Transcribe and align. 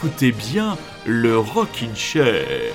Écoutez 0.00 0.30
bien 0.30 0.76
le 1.06 1.40
Rockin' 1.40 1.96
Chair. 1.96 2.72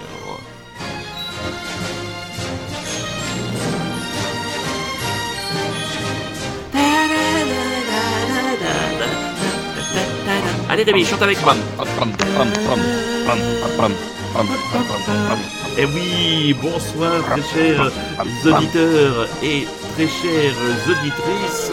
Allez 10.68 10.84
David, 10.84 11.08
chante 11.08 11.22
avec 11.22 11.42
moi. 11.44 11.56
Eh 15.78 15.86
oui, 15.86 16.54
bonsoir 16.62 17.24
très 17.24 17.42
chers 17.42 17.92
auditeurs 18.46 19.30
et 19.42 19.66
très 19.94 20.08
chères 20.08 20.58
auditrices. 20.90 21.72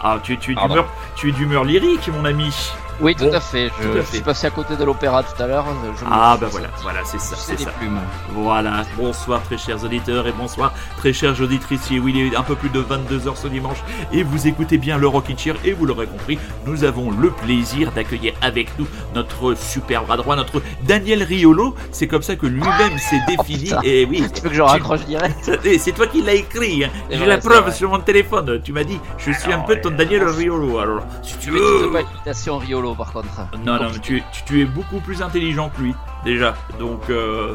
Ah, 0.00 0.20
tu, 0.22 0.38
tu 0.38 0.52
es 0.52 0.54
Pardon. 0.54 0.84
Tu 1.18 1.30
es 1.30 1.32
d'humeur 1.32 1.64
lyrique, 1.64 2.08
mon 2.08 2.24
ami. 2.24 2.54
Oui, 3.00 3.14
tout 3.14 3.24
Bon, 3.26 3.34
à 3.34 3.40
fait. 3.40 3.70
Je, 3.80 3.86
tout 3.88 3.92
à 3.92 3.96
je 3.96 4.02
fait. 4.02 4.14
suis 4.16 4.24
passé 4.24 4.46
à 4.46 4.50
côté 4.50 4.74
de 4.76 4.82
l'opéra 4.84 5.22
tout 5.22 5.40
à 5.40 5.46
l'heure. 5.46 5.64
Ah, 6.10 6.36
bah 6.40 6.48
voilà, 6.50 6.68
voilà, 6.82 7.00
c'est 7.04 7.20
ça, 7.20 7.36
C'est 7.36 7.58
ça. 7.60 7.70
plumes. 7.70 7.98
Voilà, 8.32 8.82
bonsoir 8.96 9.40
très 9.44 9.56
chers 9.56 9.84
auditeurs 9.84 10.26
et 10.26 10.32
bonsoir 10.32 10.72
très 10.96 11.12
chères 11.12 11.40
auditrices. 11.40 11.88
Oui, 11.90 12.12
il 12.16 12.32
est 12.32 12.36
un 12.36 12.42
peu 12.42 12.56
plus 12.56 12.70
de 12.70 12.80
22h 12.80 13.36
ce 13.36 13.46
dimanche 13.48 13.78
et 14.12 14.22
vous 14.24 14.48
écoutez 14.48 14.78
bien 14.78 14.98
le 14.98 15.06
Rockin' 15.06 15.38
Chair 15.38 15.54
et 15.64 15.72
vous 15.72 15.86
l'aurez 15.86 16.06
compris, 16.06 16.38
nous 16.66 16.82
avons 16.84 17.10
le 17.12 17.30
plaisir 17.30 17.92
d'accueillir 17.92 18.32
avec 18.42 18.68
nous 18.78 18.86
notre 19.14 19.54
super 19.54 20.02
bras 20.04 20.16
droit, 20.16 20.34
notre 20.34 20.60
Daniel 20.82 21.22
Riolo. 21.22 21.74
C'est 21.92 22.08
comme 22.08 22.22
ça 22.22 22.34
que 22.36 22.46
lui-même 22.46 22.98
s'est 22.98 23.20
défini 23.28 23.70
et 23.84 24.04
oui. 24.06 24.24
Tu 24.34 24.42
veux 24.42 24.50
que 24.50 24.56
je 24.56 24.62
raccroche 24.62 25.04
direct 25.06 25.50
C'est 25.78 25.92
toi 25.92 26.06
qui 26.08 26.22
l'as 26.22 26.34
écrit, 26.34 26.84
hein. 26.84 26.90
J'ai 27.10 27.26
la 27.26 27.38
preuve 27.38 27.72
sur 27.72 27.90
mon 27.90 28.00
téléphone. 28.00 28.60
Tu 28.64 28.72
m'as 28.72 28.84
dit, 28.84 28.98
je 29.18 29.30
suis 29.32 29.52
un 29.52 29.60
peu 29.60 29.80
ton 29.80 29.90
Daniel 29.90 30.24
Riolo. 30.24 30.78
Alors, 30.78 31.02
si 31.22 31.36
tu 31.38 31.50
veux. 31.50 31.90
pas 31.92 32.00
l'imitation 32.00 32.58
Par 32.96 33.12
contre. 33.12 33.28
Non, 33.64 33.74
non, 33.82 33.90
mais 33.92 33.98
tu 34.00 34.18
es, 34.18 34.22
tu, 34.32 34.42
tu 34.44 34.62
es 34.62 34.64
beaucoup 34.64 35.00
plus 35.00 35.22
intelligent 35.22 35.70
que 35.76 35.82
lui, 35.82 35.94
déjà. 36.24 36.54
Donc, 36.78 37.02
euh, 37.10 37.54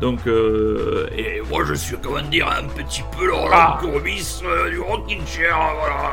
donc, 0.00 0.20
euh, 0.26 1.08
et 1.16 1.40
moi 1.50 1.62
je 1.64 1.74
suis, 1.74 1.96
comment 2.02 2.20
dire, 2.22 2.48
un 2.48 2.64
petit 2.68 3.02
peu 3.16 3.26
le 3.26 3.32
Ah. 3.52 3.78
courbis 3.80 4.42
euh, 4.44 4.70
du 4.70 4.80
Rockin' 4.80 5.26
Chair, 5.26 5.56
voilà. 5.78 6.12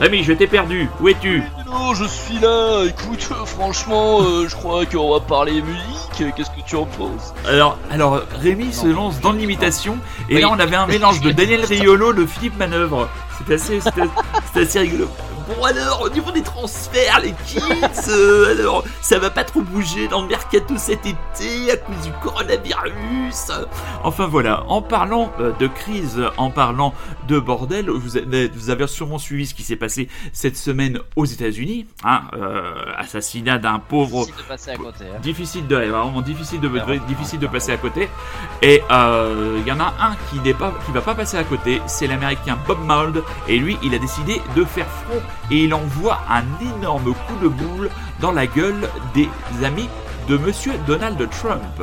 Rémi, 0.00 0.24
je 0.24 0.32
t'ai 0.32 0.48
perdu. 0.48 0.88
Où 1.00 1.08
es-tu? 1.08 1.40
Non, 1.66 1.94
je 1.94 2.04
suis 2.04 2.38
là. 2.40 2.84
Écoute, 2.84 3.20
franchement, 3.46 4.22
euh, 4.22 4.48
je 4.48 4.56
crois 4.56 4.84
qu'on 4.86 5.12
va 5.12 5.20
parler 5.20 5.62
musique. 5.62 6.34
Qu'est-ce 6.36 6.50
que 6.50 6.60
tu 6.66 6.74
en 6.74 6.84
penses? 6.84 7.32
Alors, 7.48 7.78
alors, 7.92 8.20
Rémi 8.40 8.72
se 8.72 8.88
lance 8.88 9.20
dans 9.20 9.32
l'imitation, 9.32 9.98
et 10.28 10.34
Oui. 10.36 10.40
là 10.40 10.48
on 10.50 10.58
avait 10.58 10.74
un 10.76 10.86
mélange 10.88 11.20
de 11.20 11.30
Daniel 11.40 11.64
Riolo, 11.64 12.12
de 12.12 12.26
Philippe 12.26 12.58
Manœuvre. 12.58 13.08
C'est 13.46 13.54
assez, 13.54 13.78
assez 14.56 14.80
rigolo. 14.80 15.08
Bon 15.46 15.62
alors, 15.64 16.00
au 16.02 16.08
niveau 16.08 16.30
des 16.32 16.42
transferts, 16.42 17.20
les 17.20 17.34
kids, 17.46 17.60
euh, 18.08 18.50
alors, 18.58 18.82
ça 19.02 19.18
va 19.18 19.28
pas 19.28 19.44
trop 19.44 19.60
bouger 19.60 20.08
dans 20.08 20.22
le 20.22 20.28
mercato 20.28 20.74
cet 20.78 21.00
été 21.04 21.70
à 21.70 21.76
cause 21.76 22.02
du 22.04 22.12
coronavirus. 22.22 23.50
Enfin 24.02 24.26
voilà, 24.26 24.64
en 24.68 24.80
parlant 24.80 25.32
euh, 25.40 25.52
de 25.58 25.66
crise, 25.66 26.20
en 26.38 26.50
parlant 26.50 26.94
de 27.28 27.38
bordel, 27.38 27.90
vous 27.90 28.16
avez, 28.16 28.48
vous 28.48 28.70
avez 28.70 28.86
sûrement 28.86 29.18
suivi 29.18 29.46
ce 29.46 29.54
qui 29.54 29.62
s'est 29.62 29.76
passé 29.76 30.08
cette 30.32 30.56
semaine 30.56 30.98
aux 31.16 31.26
États-Unis, 31.26 31.86
hein, 32.04 32.22
euh, 32.34 32.62
assassinat 32.96 33.58
d'un 33.58 33.78
pauvre 33.78 34.24
Difficile 34.24 34.42
de 34.44 34.48
passer 34.48 34.70
à 34.70 34.76
côté. 34.76 35.04
hein. 35.04 35.20
difficile 35.22 35.66
de 35.66 35.76
vraiment 35.76 36.22
difficile 36.22 36.60
de 36.60 36.70
difficile 37.06 37.38
de 37.38 37.46
passer 37.46 37.72
à 37.72 37.76
côté 37.76 38.08
et 38.62 38.82
euh, 38.90 39.58
il 39.60 39.66
y 39.68 39.72
en 39.72 39.80
a 39.80 39.92
un 40.00 40.14
qui 40.30 40.38
n'est 40.40 40.54
pas 40.54 40.72
qui 40.86 40.92
va 40.92 41.00
pas 41.00 41.14
passer 41.14 41.36
à 41.36 41.44
côté 41.44 41.80
c'est 41.86 42.06
l'américain 42.06 42.58
Bob 42.66 42.78
Mould 42.84 43.22
et 43.48 43.58
lui 43.58 43.76
il 43.82 43.94
a 43.94 43.98
décidé 43.98 44.40
de 44.56 44.64
faire 44.64 44.86
front 44.86 45.20
et 45.50 45.64
il 45.64 45.74
envoie 45.74 46.20
un 46.30 46.44
énorme 46.60 47.14
coup 47.14 47.36
de 47.42 47.48
boule 47.48 47.90
dans 48.20 48.32
la 48.32 48.46
gueule 48.46 48.88
des 49.14 49.28
amis 49.64 49.88
de 50.28 50.36
monsieur 50.36 50.72
Donald 50.86 51.18
Trump. 51.30 51.82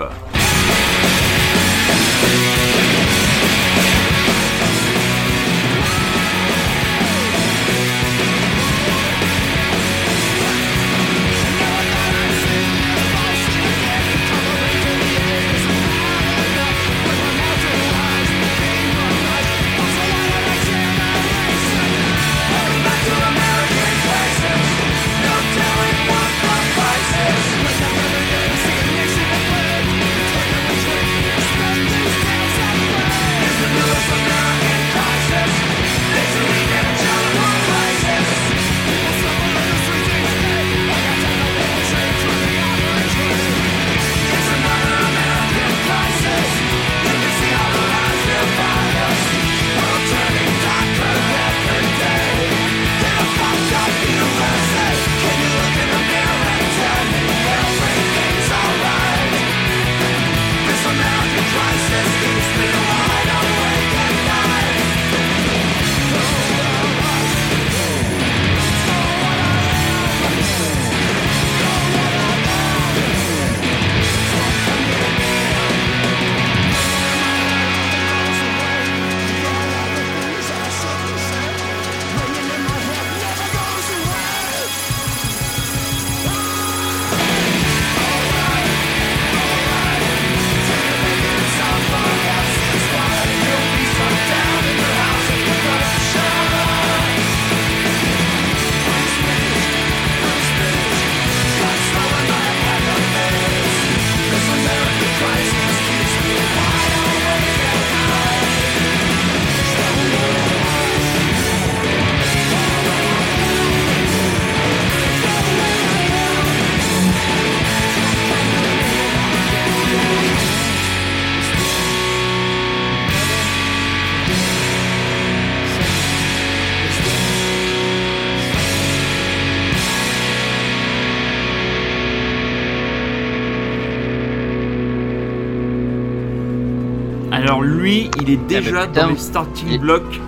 Est 138.33 138.37
déjà 138.47 138.71
bah, 138.71 138.87
putain. 138.87 139.01
dans 139.03 139.09
les 139.09 139.17
starting 139.17 139.79
blocks. 139.79 140.19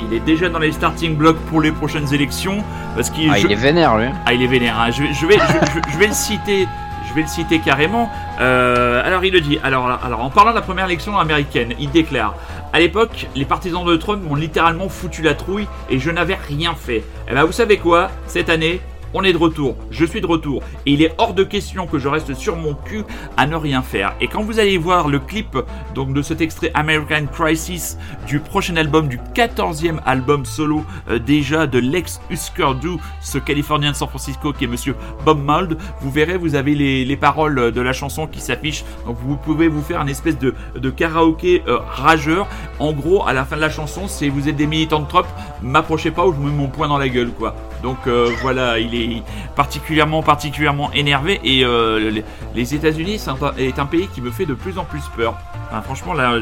Il 0.00 0.14
est 0.16 0.20
déjà 0.20 0.48
dans 0.48 0.58
les 0.58 0.72
starting 0.72 1.16
blocks 1.16 1.38
pour 1.48 1.60
les 1.60 1.70
prochaines 1.72 2.12
élections 2.12 2.62
parce 2.96 3.08
qu'il 3.10 3.30
Ah, 3.30 3.38
je- 3.38 3.46
il 3.46 3.52
est 3.52 3.56
vénère 3.56 3.96
lui. 3.96 4.06
Ah, 4.26 4.32
il 4.32 4.42
est 4.42 4.46
vénère. 4.46 4.78
hein. 4.78 4.90
Je, 4.90 5.02
vais- 5.02 5.12
je 5.12 5.26
vais, 5.26 5.34
je, 5.38 5.66
je- 5.86 5.92
je 5.92 5.98
vais 5.98 6.06
le 6.08 6.12
citer. 6.12 6.66
Je 7.08 7.14
vais 7.14 7.22
le 7.22 7.28
citer 7.28 7.58
carrément. 7.58 8.10
Euh, 8.40 9.02
alors, 9.04 9.24
il 9.24 9.32
le 9.32 9.40
dit. 9.40 9.58
Alors, 9.62 9.98
alors, 10.02 10.24
en 10.24 10.30
parlant 10.30 10.50
de 10.50 10.56
la 10.56 10.62
première 10.62 10.86
élection 10.86 11.18
américaine, 11.18 11.74
il 11.78 11.90
déclare 11.90 12.34
À 12.72 12.78
l'époque, 12.78 13.26
les 13.36 13.44
partisans 13.44 13.84
de 13.84 13.96
Trump 13.96 14.22
m'ont 14.26 14.34
littéralement 14.34 14.88
foutu 14.88 15.20
la 15.20 15.34
trouille 15.34 15.66
et 15.90 15.98
je 15.98 16.10
n'avais 16.10 16.38
rien 16.48 16.74
fait. 16.74 17.02
Eh 17.30 17.34
ben, 17.34 17.44
vous 17.44 17.52
savez 17.52 17.76
quoi? 17.76 18.08
Cette 18.26 18.48
année, 18.48 18.80
on 19.14 19.22
est 19.24 19.32
de 19.32 19.38
retour, 19.38 19.76
je 19.90 20.04
suis 20.04 20.20
de 20.20 20.26
retour, 20.26 20.62
et 20.86 20.92
il 20.92 21.02
est 21.02 21.14
hors 21.18 21.34
de 21.34 21.44
question 21.44 21.86
que 21.86 21.98
je 21.98 22.08
reste 22.08 22.34
sur 22.34 22.56
mon 22.56 22.74
cul 22.74 23.04
à 23.36 23.46
ne 23.46 23.56
rien 23.56 23.82
faire. 23.82 24.14
Et 24.20 24.28
quand 24.28 24.42
vous 24.42 24.58
allez 24.58 24.78
voir 24.78 25.08
le 25.08 25.18
clip 25.18 25.58
donc 25.94 26.12
de 26.12 26.22
cet 26.22 26.40
extrait 26.40 26.70
American 26.74 27.26
Crisis 27.32 27.98
du 28.26 28.38
prochain 28.40 28.76
album, 28.76 29.08
du 29.08 29.18
14e 29.34 29.98
album 30.04 30.44
solo 30.44 30.84
euh, 31.08 31.18
déjà 31.18 31.66
de 31.66 31.78
l'ex 31.78 32.20
Husker 32.30 32.74
Du, 32.80 32.90
ce 33.20 33.38
Californien 33.38 33.90
de 33.92 33.96
San 33.96 34.08
Francisco 34.08 34.52
qui 34.52 34.64
est 34.64 34.68
Monsieur 34.68 34.96
Bob 35.24 35.42
Mould, 35.42 35.76
vous 36.00 36.10
verrez, 36.10 36.36
vous 36.36 36.54
avez 36.54 36.74
les, 36.74 37.16
paroles 37.16 37.72
de 37.72 37.80
la 37.80 37.92
chanson 37.92 38.26
qui 38.26 38.40
s'affichent, 38.40 38.84
donc 39.06 39.16
vous 39.24 39.36
pouvez 39.36 39.68
vous 39.68 39.82
faire 39.82 40.00
une 40.00 40.08
espèce 40.08 40.38
de, 40.38 40.54
de 40.74 40.90
karaoké 40.90 41.62
euh, 41.68 41.78
rageur. 41.78 42.48
En 42.78 42.92
gros, 42.92 43.26
à 43.26 43.32
la 43.32 43.44
fin 43.44 43.56
de 43.56 43.60
la 43.60 43.70
chanson, 43.70 44.08
c'est 44.08 44.28
vous 44.28 44.48
êtes 44.48 44.56
des 44.56 44.66
militants 44.66 45.00
de 45.00 45.06
Trump, 45.06 45.26
m'approchez 45.62 46.10
pas 46.10 46.26
ou 46.26 46.32
je 46.32 46.38
mets 46.38 46.50
mon 46.50 46.68
poing 46.68 46.88
dans 46.88 46.98
la 46.98 47.08
gueule, 47.08 47.30
quoi. 47.30 47.54
Donc 47.82 48.06
euh, 48.06 48.30
voilà, 48.40 48.78
il 48.78 48.94
est 48.94 49.22
particulièrement, 49.56 50.22
particulièrement 50.22 50.92
énervé 50.92 51.40
et 51.44 51.64
euh, 51.64 52.22
les, 52.54 52.74
États-Unis 52.74 53.20
est 53.58 53.78
un 53.78 53.86
pays 53.86 54.08
qui 54.14 54.20
me 54.20 54.30
fait 54.30 54.46
de 54.46 54.54
plus 54.54 54.78
en 54.78 54.84
plus 54.84 55.02
peur. 55.16 55.34
franchement, 55.82 56.14
là, 56.14 56.38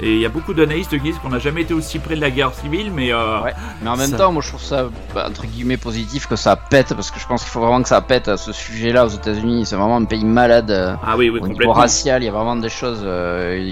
il 0.00 0.18
y 0.18 0.24
a 0.24 0.28
beaucoup 0.28 0.54
d'analystes 0.54 0.90
qui 0.90 1.00
disent 1.00 1.18
qu'on 1.18 1.30
n'a 1.30 1.40
jamais 1.40 1.62
été 1.62 1.74
aussi 1.74 1.98
près 1.98 2.14
de 2.14 2.20
la 2.20 2.30
guerre 2.30 2.54
civile, 2.54 2.92
mais 2.94 3.12
euh, 3.12 3.42
ouais. 3.42 3.52
mais 3.82 3.90
en 3.90 3.96
même 3.96 4.12
temps, 4.12 4.30
moi 4.30 4.40
je 4.40 4.48
trouve 4.48 4.62
ça 4.62 4.88
bah, 5.14 5.26
entre 5.28 5.46
guillemets 5.46 5.76
positif 5.76 6.28
que 6.28 6.36
ça 6.36 6.54
pète 6.54 6.94
parce 6.94 7.10
que 7.10 7.18
je 7.18 7.26
pense 7.26 7.42
qu'il 7.42 7.50
faut 7.50 7.60
vraiment 7.60 7.82
que 7.82 7.88
ça 7.88 8.00
pète 8.00 8.28
à 8.28 8.36
ce 8.36 8.52
sujet-là 8.52 9.06
aux 9.06 9.10
États-Unis. 9.10 9.66
C'est 9.66 9.76
vraiment 9.76 9.96
un 9.96 10.04
pays 10.04 10.24
malade. 10.24 10.70
Ah 11.02 11.16
oui, 11.16 11.28
oui, 11.28 11.40
au 11.42 11.48
niveau 11.48 11.72
racial, 11.72 12.22
il 12.22 12.26
y 12.26 12.28
a 12.28 12.32
vraiment 12.32 12.56
des 12.56 12.68
choses 12.68 13.06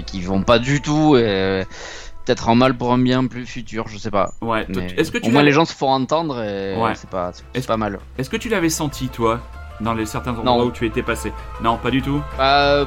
qui 0.05 0.21
vont 0.21 0.41
pas 0.41 0.59
du 0.59 0.81
tout 0.81 1.15
et 1.15 1.65
peut-être 2.27 2.49
en 2.49 2.55
mal 2.55 2.75
pour 2.75 2.91
un 2.91 2.97
bien 2.97 3.25
plus 3.25 3.45
futur, 3.45 3.87
je 3.87 3.97
sais 3.97 4.11
pas. 4.11 4.33
Ouais. 4.41 4.67
Est-ce 4.97 5.11
que 5.11 5.17
tu 5.17 5.29
au 5.29 5.31
moins 5.31 5.43
les 5.43 5.53
gens 5.53 5.65
se 5.65 5.73
font 5.73 5.89
entendre 5.89 6.43
et 6.43 6.75
c'est 6.95 7.09
pas, 7.09 7.31
c'est 7.53 7.65
pas 7.65 7.77
mal. 7.77 7.99
Est-ce 8.17 8.29
que 8.29 8.37
tu 8.37 8.49
l'avais 8.49 8.69
senti 8.69 9.07
toi 9.07 9.39
dans 9.79 9.93
les 9.93 10.05
certains 10.05 10.31
endroits 10.31 10.65
où 10.65 10.71
tu 10.71 10.85
étais 10.85 11.03
passé? 11.03 11.31
Non, 11.63 11.77
pas 11.77 11.89
du 11.89 12.01
tout. 12.01 12.21
Euh, 12.39 12.85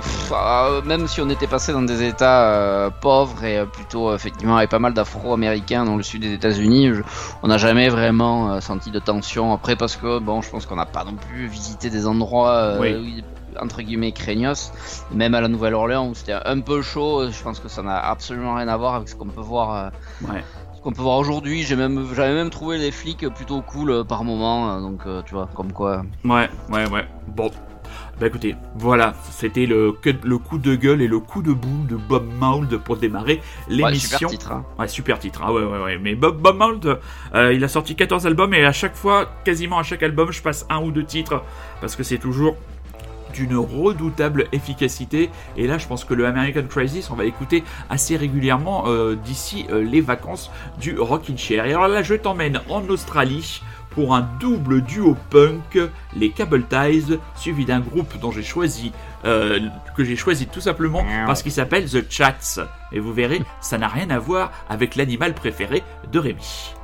même 0.85 1.09
si 1.09 1.23
on 1.23 1.31
était 1.31 1.47
passé 1.47 1.73
dans 1.73 1.81
des 1.83 2.03
États 2.03 2.51
euh, 2.51 2.91
pauvres 2.91 3.43
et 3.45 3.59
euh, 3.59 3.65
plutôt 3.65 4.15
effectivement 4.15 4.59
avec 4.59 4.69
pas 4.69 4.79
mal 4.79 4.93
d'Afro-Américains 4.93 5.87
dans 5.87 5.97
le 5.97 6.03
sud 6.03 6.21
des 6.21 6.35
États-Unis, 6.35 6.91
on 7.43 7.49
n'a 7.49 7.57
jamais 7.57 7.89
vraiment 7.89 8.61
senti 8.61 8.91
de 8.91 8.99
tension. 8.99 9.55
Après 9.55 9.75
parce 9.75 9.97
que 9.97 10.19
bon, 10.19 10.43
je 10.43 10.51
pense 10.51 10.67
qu'on 10.67 10.77
n'a 10.77 10.87
pas 10.87 11.05
non 11.05 11.15
plus 11.15 11.47
visité 11.47 11.89
des 11.89 12.07
endroits 12.07 12.79
entre 13.61 13.83
guillemets 13.83 14.13
craignos, 14.13 14.73
même 15.13 15.35
à 15.35 15.41
la 15.41 15.49
Nouvelle-Orléans 15.49 16.09
où 16.09 16.15
c'était 16.15 16.37
un 16.45 16.61
peu 16.61 16.83
chaud, 16.83 17.31
je 17.31 17.43
pense 17.43 17.61
que 17.61 17.69
ça 17.69 17.83
n'a 17.83 17.99
absolument 17.99 18.55
rien 18.55 18.69
à 18.69 18.77
voir 18.77 18.95
avec 18.95 19.09
ce 19.09 19.15
qu'on 19.15 19.29
peut 19.29 19.41
voir. 19.41 19.93
Euh, 20.27 20.39
ce 20.75 20.81
qu'on 20.83 20.93
peut 20.93 21.03
voir 21.03 21.19
aujourd'hui, 21.19 21.63
j'ai 21.63 21.77
même, 21.77 22.07
j'avais 22.15 22.33
même 22.33 22.49
trouvé 22.49 22.79
les 22.79 22.91
flics 22.91 23.29
plutôt 23.35 23.61
cool 23.61 23.91
euh, 23.91 24.05
par 24.05 24.25
moment, 24.25 24.73
euh, 24.73 24.81
donc 24.81 25.03
tu 25.27 25.35
vois, 25.35 25.49
comme 25.55 25.73
quoi. 25.73 26.03
Ouais, 26.25 26.49
ouais, 26.71 26.89
ouais. 26.89 27.07
Bon, 27.29 27.51
bah 28.19 28.27
écoutez, 28.27 28.57
voilà, 28.77 29.15
c'était 29.31 29.67
le, 29.67 29.95
le 30.25 30.39
coup 30.39 30.57
de 30.57 30.75
gueule 30.75 31.03
et 31.03 31.09
le 31.09 31.21
coup 31.21 31.43
de 31.43 31.53
boule 31.53 31.87
de 31.87 31.97
Bob 31.97 32.27
Mould 32.39 32.79
pour 32.79 32.97
démarrer 32.97 33.43
l'émission. 33.69 33.85
Ouais, 33.87 33.95
super 33.95 34.29
titre. 34.31 34.53
Hein. 34.53 34.65
Ouais, 34.79 34.89
super 34.89 35.19
titre. 35.19 35.43
Hein, 35.45 35.53
ouais, 35.53 35.65
ouais, 35.65 35.83
ouais. 35.83 35.99
Mais 35.99 36.15
Bob, 36.15 36.41
Bob 36.41 36.57
Mould, 36.57 36.99
il 37.35 37.63
a 37.63 37.69
sorti 37.69 37.95
14 37.95 38.27
albums 38.27 38.55
et 38.55 38.65
à 38.65 38.73
chaque 38.73 38.97
fois, 38.97 39.27
quasiment 39.45 39.79
à 39.79 39.83
chaque 39.83 40.03
album, 40.03 40.33
je 40.33 40.41
passe 40.41 40.67
un 40.71 40.81
ou 40.81 40.93
deux 40.93 41.05
titres 41.05 41.43
parce 41.83 41.95
que 41.95 42.03
c'est 42.03 42.19
toujours 42.19 42.57
d'une 43.33 43.57
redoutable 43.57 44.47
efficacité. 44.53 45.31
Et 45.57 45.67
là, 45.67 45.79
je 45.79 45.87
pense 45.87 46.05
que 46.05 46.15
le 46.15 46.27
American 46.27 46.65
Crisis, 46.69 47.11
on 47.11 47.15
va 47.15 47.25
écouter 47.25 47.65
assez 47.89 48.17
régulièrement 48.17 48.85
euh, 48.87 49.17
d'ici 49.17 49.67
euh, 49.71 49.83
les 49.83 50.01
vacances 50.01 50.51
du 50.81 50.99
Rockin' 50.99 51.39
Chair. 51.39 51.67
Et 51.67 51.71
alors 51.71 51.89
là, 51.89 52.03
je 52.03 52.15
t'emmène 52.15 52.61
en 52.69 52.87
Australie 52.89 53.63
pour 53.91 54.15
un 54.15 54.29
double 54.39 54.83
duo 54.83 55.17
punk, 55.31 55.79
les 56.17 56.31
Cable 56.31 56.65
Ties, 56.67 57.19
suivi 57.35 57.65
d'un 57.65 57.81
groupe 57.81 58.19
dont 58.21 58.31
j'ai 58.31 58.43
choisi, 58.43 58.93
euh, 59.25 59.59
que 59.97 60.05
j'ai 60.05 60.17
choisi 60.17 60.47
tout 60.47 60.61
simplement 60.61 61.05
parce 61.27 61.43
qu'il 61.43 61.53
s'appelle 61.53 61.91
The 61.91 62.09
Chats. 62.09 62.61
Et 62.93 63.01
vous 63.01 63.13
verrez, 63.13 63.43
ça 63.61 63.79
n'a 63.79 63.89
rien 63.89 64.11
à 64.11 64.19
voir 64.19 64.53
avec 64.69 64.95
l'animal 64.95 65.35
préféré 65.35 65.83
de 66.11 66.19
Rémi. 66.19 66.75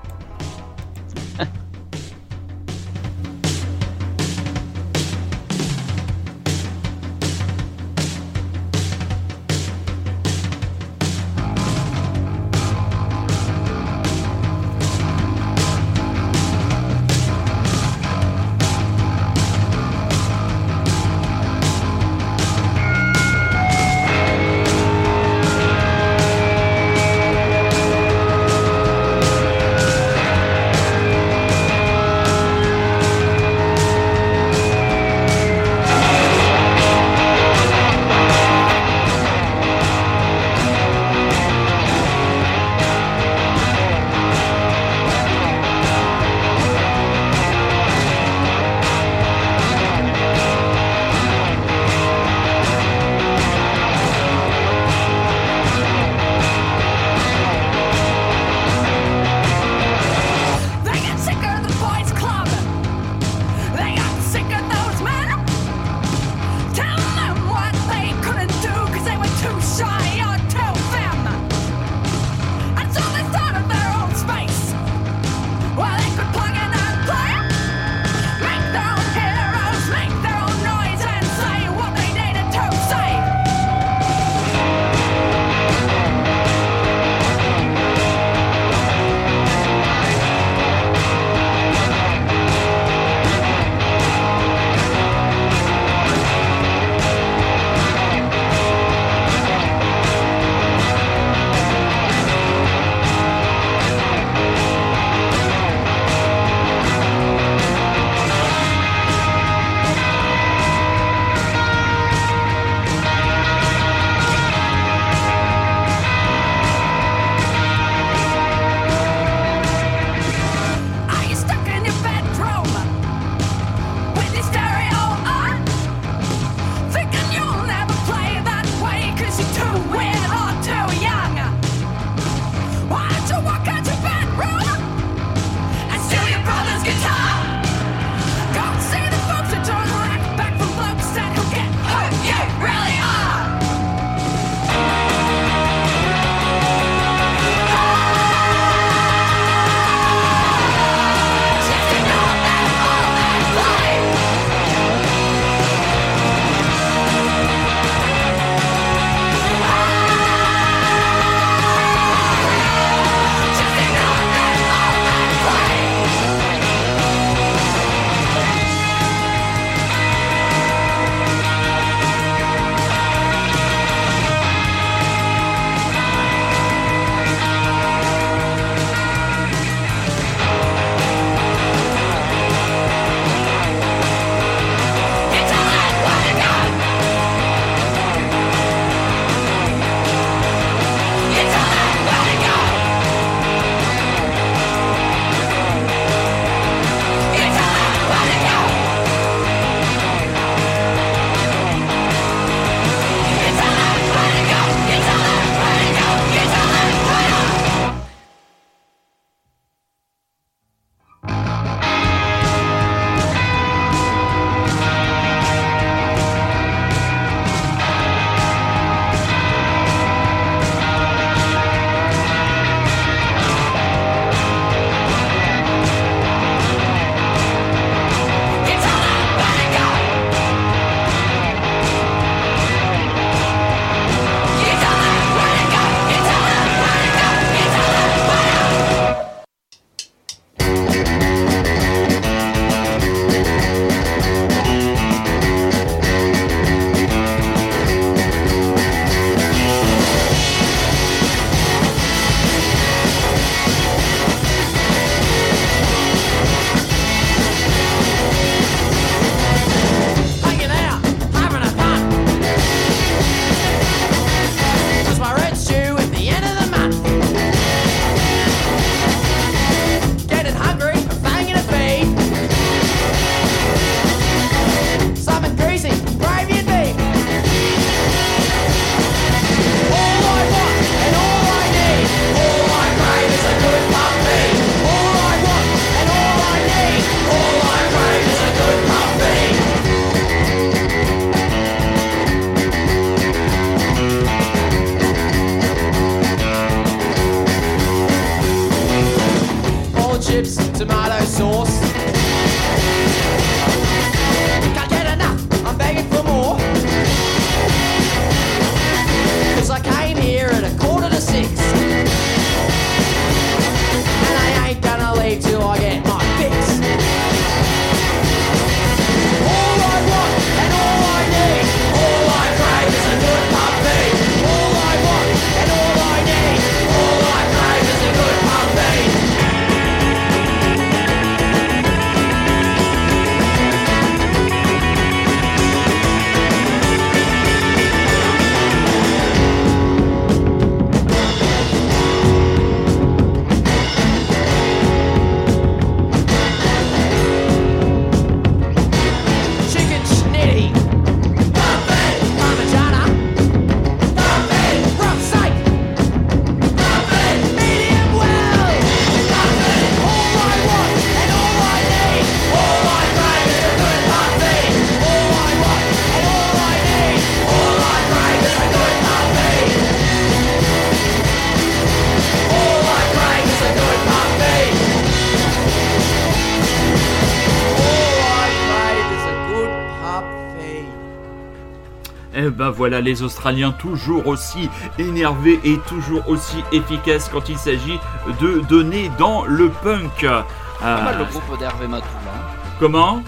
Ben 382.66 382.72
voilà, 382.72 383.00
les 383.00 383.22
Australiens 383.22 383.70
toujours 383.70 384.26
aussi 384.26 384.68
énervés 384.98 385.60
et 385.62 385.78
toujours 385.86 386.28
aussi 386.28 386.64
efficaces 386.72 387.28
quand 387.32 387.48
il 387.48 387.56
s'agit 387.56 388.00
de 388.40 388.60
donner 388.68 389.08
dans 389.18 389.44
le 389.44 389.68
punk. 389.68 390.22
Pas 390.22 390.44
Ah, 390.82 391.00
mal 391.04 391.18
le 391.18 391.24
groupe 391.26 391.58
d'Hervé 391.60 391.86
Matou 391.86 392.06
hein. 392.26 392.40
comment? 392.80 393.22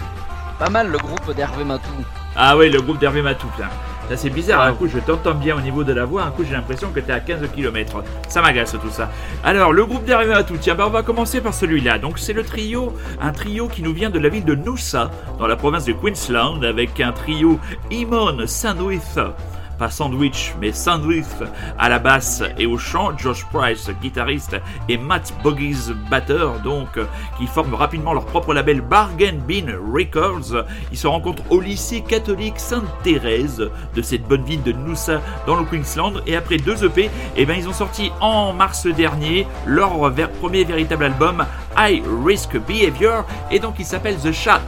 Pas 0.57 0.69
mal 0.69 0.91
le 0.91 0.97
groupe 0.97 1.33
d'Hervé 1.33 1.63
Matou. 1.63 1.89
Ah 2.35 2.57
ouais, 2.57 2.67
le 2.69 2.81
groupe 2.81 2.99
d'Hervé 2.99 3.21
Matou. 3.21 3.47
C'est 4.15 4.29
bizarre, 4.29 4.61
un 4.61 4.71
Ouais. 4.71 4.77
coup 4.77 4.87
je 4.87 4.99
t'entends 4.99 5.33
bien 5.33 5.55
au 5.55 5.61
niveau 5.61 5.83
de 5.83 5.93
la 5.93 6.05
voix, 6.05 6.23
un 6.23 6.31
coup 6.31 6.43
j'ai 6.43 6.53
l'impression 6.53 6.89
que 6.91 6.99
t'es 6.99 7.11
à 7.13 7.19
15 7.19 7.39
km. 7.55 8.03
Ça 8.27 8.41
m'agace 8.41 8.71
tout 8.71 8.89
ça. 8.89 9.09
Alors, 9.43 9.71
le 9.71 9.85
groupe 9.85 10.03
d'Hervé 10.05 10.25
Matou, 10.27 10.55
tiens, 10.59 10.75
bah, 10.75 10.85
on 10.87 10.89
va 10.91 11.03
commencer 11.03 11.41
par 11.41 11.53
celui-là. 11.53 11.99
Donc 11.99 12.19
c'est 12.19 12.33
le 12.33 12.43
trio, 12.43 12.93
un 13.21 13.31
trio 13.31 13.67
qui 13.67 13.81
nous 13.81 13.93
vient 13.93 14.09
de 14.09 14.19
la 14.19 14.29
ville 14.29 14.45
de 14.45 14.55
Noosa, 14.55 15.11
dans 15.37 15.47
la 15.47 15.55
province 15.55 15.85
de 15.85 15.93
Queensland, 15.93 16.63
avec 16.63 16.99
un 16.99 17.11
trio 17.11 17.59
Imon 17.91 18.45
Sandwich. 18.45 18.99
Pas 19.79 19.89
sandwich, 19.89 20.53
mais 20.59 20.73
sandwich 20.73 21.25
à 21.77 21.87
la 21.87 21.99
basse 21.99 22.43
et 22.57 22.65
au 22.65 22.77
chant, 22.77 23.17
Josh 23.17 23.45
Price, 23.45 23.89
guitariste, 24.01 24.57
et 24.89 24.97
Matt 24.97 25.33
Boggies, 25.41 25.93
batteur, 26.09 26.59
donc, 26.59 26.99
qui 27.37 27.47
forment 27.47 27.75
rapidement 27.75 28.13
leur 28.13 28.25
propre 28.25 28.53
label 28.53 28.81
Bargain 28.81 29.35
Bean 29.47 29.71
Records. 29.93 30.65
Ils 30.91 30.97
se 30.97 31.07
rencontrent 31.07 31.43
au 31.49 31.61
lycée 31.61 32.01
catholique 32.01 32.59
Sainte-Thérèse 32.59 33.69
de 33.95 34.01
cette 34.01 34.27
bonne 34.27 34.43
ville 34.43 34.63
de 34.63 34.73
Noosa 34.73 35.21
dans 35.47 35.55
le 35.55 35.63
Queensland. 35.63 36.21
Et 36.27 36.35
après 36.35 36.57
deux 36.57 36.83
EP, 36.83 37.09
eh 37.37 37.45
ben, 37.45 37.57
ils 37.57 37.69
ont 37.69 37.73
sorti 37.73 38.11
en 38.19 38.51
mars 38.51 38.85
dernier 38.85 39.47
leur 39.65 39.91
premier 40.41 40.65
véritable 40.65 41.05
album, 41.05 41.45
High 41.77 42.03
Risk 42.25 42.57
Behavior, 42.67 43.25
et 43.51 43.59
donc 43.59 43.75
il 43.79 43.85
s'appelle 43.85 44.17
The 44.17 44.33
Chats, 44.33 44.61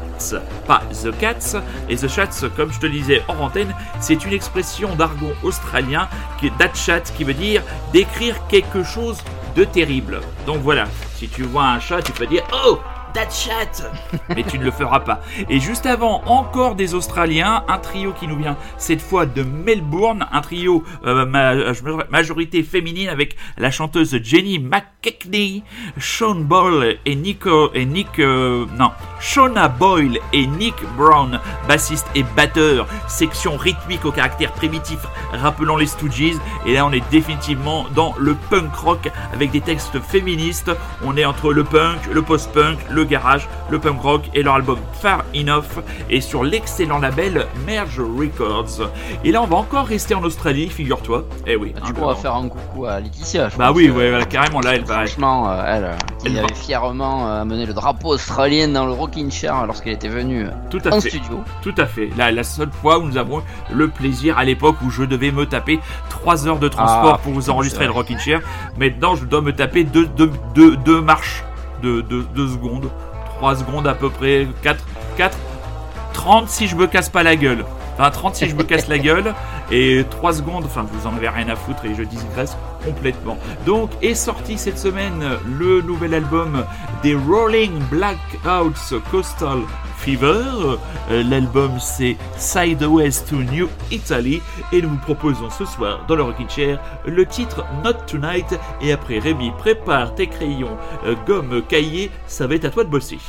pas 0.66 0.84
The 1.04 1.18
Cats. 1.18 1.62
Et 1.90 1.98
The 1.98 2.08
Chats, 2.08 2.48
comme 2.56 2.72
je 2.72 2.80
te 2.80 2.86
le 2.86 2.94
disais 2.94 3.22
hors 3.28 3.42
antenne, 3.42 3.74
c'est 4.00 4.24
une 4.24 4.34
expression 4.34 4.96
australien 5.44 6.08
qui 6.40 6.48
est 6.48 6.58
that 6.58 6.74
chat, 6.74 7.02
qui 7.16 7.24
veut 7.24 7.34
dire 7.34 7.62
décrire 7.94 8.36
quelque 8.48 8.84
chose 8.84 9.18
de 9.56 9.64
terrible. 9.64 10.22
Donc 10.46 10.60
voilà, 10.62 10.86
si 11.16 11.28
tu 11.28 11.44
vois 11.44 11.66
un 11.66 11.80
chat, 11.80 12.02
tu 12.02 12.12
peux 12.12 12.28
dire 12.28 12.44
Oh, 12.66 12.80
that 13.14 13.30
chat 13.30 13.92
Mais 14.30 14.44
tu 14.44 14.58
ne 14.58 14.64
le 14.64 14.72
feras 14.72 15.02
pas. 15.02 15.22
Et 15.50 15.60
juste 15.60 15.86
avant, 15.86 16.24
encore 16.26 16.76
des 16.76 16.94
Australiens, 16.94 17.64
un 17.68 17.78
trio 17.78 18.14
qui 18.14 18.28
nous 18.28 18.38
vient 18.38 18.58
cette 18.78 19.02
fois 19.02 19.26
de 19.26 19.44
Melbourne, 19.44 20.26
un 20.32 20.42
trio 20.42 20.84
euh, 21.06 21.26
ma- 21.26 21.74
majorité 22.10 22.64
féminine 22.64 23.10
avec 23.10 23.36
la 23.58 23.72
chanteuse 23.72 24.18
Jenny 24.24 24.60
McKechnie, 25.04 25.64
Sean 26.00 26.36
Boyle 26.36 26.98
et 27.08 27.16
Nico 27.16 27.72
et 27.74 27.86
Nick 27.86 28.20
euh, 28.20 28.66
non 28.78 28.92
Shauna 29.20 29.68
Boyle 29.68 30.20
et 30.34 30.46
Nick 30.46 30.76
Brown, 30.98 31.40
bassiste 31.68 32.06
et 32.16 32.24
batteur, 32.36 32.88
section 33.08 33.56
rythmique 33.58 34.06
au 34.06 34.12
caractère 34.12 34.52
primitif 34.52 35.00
rappelant 35.34 35.78
les 35.78 35.86
Stooges. 35.88 36.38
Et 36.66 36.74
là, 36.74 36.86
on 36.86 36.92
est 36.92 37.04
définitivement 37.12 37.86
dans 37.96 38.14
le 38.20 38.36
punk 38.50 38.74
rock 38.76 39.10
avec 39.34 39.52
des 39.52 39.62
textes 39.62 40.00
féministes. 40.00 40.72
On 41.04 41.16
est 41.18 41.26
entre 41.26 41.52
le 41.54 41.64
punk, 41.64 42.00
le 42.12 42.22
post-punk, 42.22 42.78
le 42.90 43.04
garage, 43.04 43.48
le 43.70 43.80
punk 43.80 44.02
rock 44.02 44.24
et 44.34 44.42
leur 44.44 44.56
album 44.56 44.78
Far 45.02 45.24
Enough 45.36 45.84
et 46.10 46.22
sur 46.22 46.44
l'excellent 46.44 47.00
label 47.00 47.46
Merge 47.66 48.00
Records. 48.00 48.90
Et 49.24 49.32
là, 49.32 49.42
on 49.44 49.48
va 49.48 49.58
encore 49.58 49.86
rester 49.86 50.14
en 50.16 50.24
Australie, 50.24 50.68
figure-toi. 50.70 51.26
Eh 51.48 51.56
oui. 51.56 51.74
Bah, 51.76 51.82
hein, 51.86 51.94
le- 51.96 52.04
on 52.04 52.08
va 52.08 52.16
faire 52.16 52.36
un 52.36 52.50
coucou 52.50 52.86
à 52.86 53.00
Laetitia. 53.00 53.50
je 53.50 53.58
Bah 53.58 53.72
oui, 53.72 53.88
que- 53.88 53.92
ouais, 53.92 54.10
voilà, 54.10 54.26
carrément, 54.26 54.62
là, 54.62 54.76
elle. 54.76 54.84
Franchement, 54.94 55.50
euh, 55.50 55.64
elle, 55.68 55.84
euh, 56.36 56.44
avait 56.44 56.54
fièrement 56.54 57.28
euh, 57.28 57.42
amené 57.42 57.66
le 57.66 57.74
drapeau 57.74 58.10
australien 58.10 58.68
dans 58.68 58.86
le 58.86 58.92
Rocking 58.92 59.32
Chair 59.32 59.66
lorsqu'elle 59.66 59.94
était 59.94 60.08
venue 60.08 60.46
Tout 60.70 60.80
à 60.86 60.90
en 60.96 61.02
fait. 61.02 61.10
studio. 61.10 61.44
Tout 61.62 61.74
à 61.78 61.86
fait. 61.86 62.10
La, 62.18 62.32
la 62.32 62.44
seule 62.44 62.72
fois 62.72 63.00
où 63.00 63.04
nous 63.04 63.18
avons 63.18 63.40
eu 63.40 63.44
le 63.74 63.88
plaisir 63.88 64.38
à 64.38 64.44
l'époque 64.44 64.76
où 64.86 64.90
je 64.90 65.04
devais 65.04 65.32
me 65.32 65.46
taper 65.46 65.80
3 66.10 66.48
heures 66.48 66.60
de 66.60 66.68
transport 66.68 67.16
Ah, 67.16 67.20
pour 67.24 67.34
vous 67.34 67.50
enregistrer 67.50 67.86
le 67.86 67.92
vrai. 67.92 68.00
Rockin' 68.02 68.20
Chair. 68.20 68.42
Maintenant, 68.78 69.16
je 69.16 69.26
dois 69.26 69.42
me 69.42 69.54
taper 69.54 69.84
2 69.84 70.06
deux, 70.08 70.32
deux, 70.56 70.76
deux 70.78 71.02
marches 71.02 71.44
de 71.82 72.02
2 72.02 72.48
secondes. 72.48 72.90
3 73.38 73.56
secondes 73.58 73.88
à 73.88 73.94
peu 73.94 74.10
près. 74.10 74.48
4, 74.62 74.84
4, 75.18 75.38
30 76.14 76.50
si 76.50 76.68
je 76.68 76.76
me 76.76 76.88
casse 76.88 77.10
pas 77.10 77.24
la 77.24 77.36
gueule. 77.36 77.66
Enfin, 78.02 78.10
30 78.10 78.36
si 78.36 78.50
je 78.50 78.56
me 78.56 78.64
casse 78.64 78.88
la 78.88 78.98
gueule. 78.98 79.36
Et 79.72 80.04
3 80.10 80.34
secondes, 80.34 80.66
enfin, 80.66 80.84
vous 80.92 81.08
en 81.08 81.16
avez 81.16 81.30
rien 81.30 81.48
à 81.50 81.56
foutre 81.56 81.86
et 81.86 81.94
je 81.94 82.02
digresse 82.02 82.58
complètement. 82.84 83.38
Donc, 83.68 83.92
est 84.02 84.16
sorti 84.16 84.58
cette 84.58 84.80
semaine 84.80 85.24
le 85.46 85.82
nouvel 85.84 86.16
album 86.16 86.66
des 87.04 87.14
Rolling 87.14 87.72
Blackouts 87.92 89.00
Coastal 89.12 89.60
Fever. 89.98 90.80
Euh, 91.12 91.24
L'album 91.30 91.74
c'est 91.80 92.18
Sideways 92.38 93.24
to 93.30 93.36
New 93.36 93.70
Italy 93.92 94.42
et 94.74 94.82
nous 94.82 94.90
vous 94.90 94.98
proposons 94.98 95.52
ce 95.52 95.66
soir 95.66 96.04
dans 96.08 96.16
le 96.16 96.24
Rockin' 96.24 96.50
Chair 96.50 96.80
le 97.06 97.24
titre 97.28 97.64
Not 97.84 97.94
Tonight 98.08 98.60
et 98.82 98.92
après 98.92 99.20
Rémi 99.20 99.52
prépare 99.60 100.16
tes 100.16 100.26
crayons, 100.26 100.76
euh, 101.06 101.14
gomme, 101.28 101.62
cahier, 101.68 102.10
ça 102.26 102.48
va 102.48 102.56
être 102.56 102.66
à 102.66 102.72
toi 102.72 102.84
de 102.84 102.90
bosser. 102.90 103.20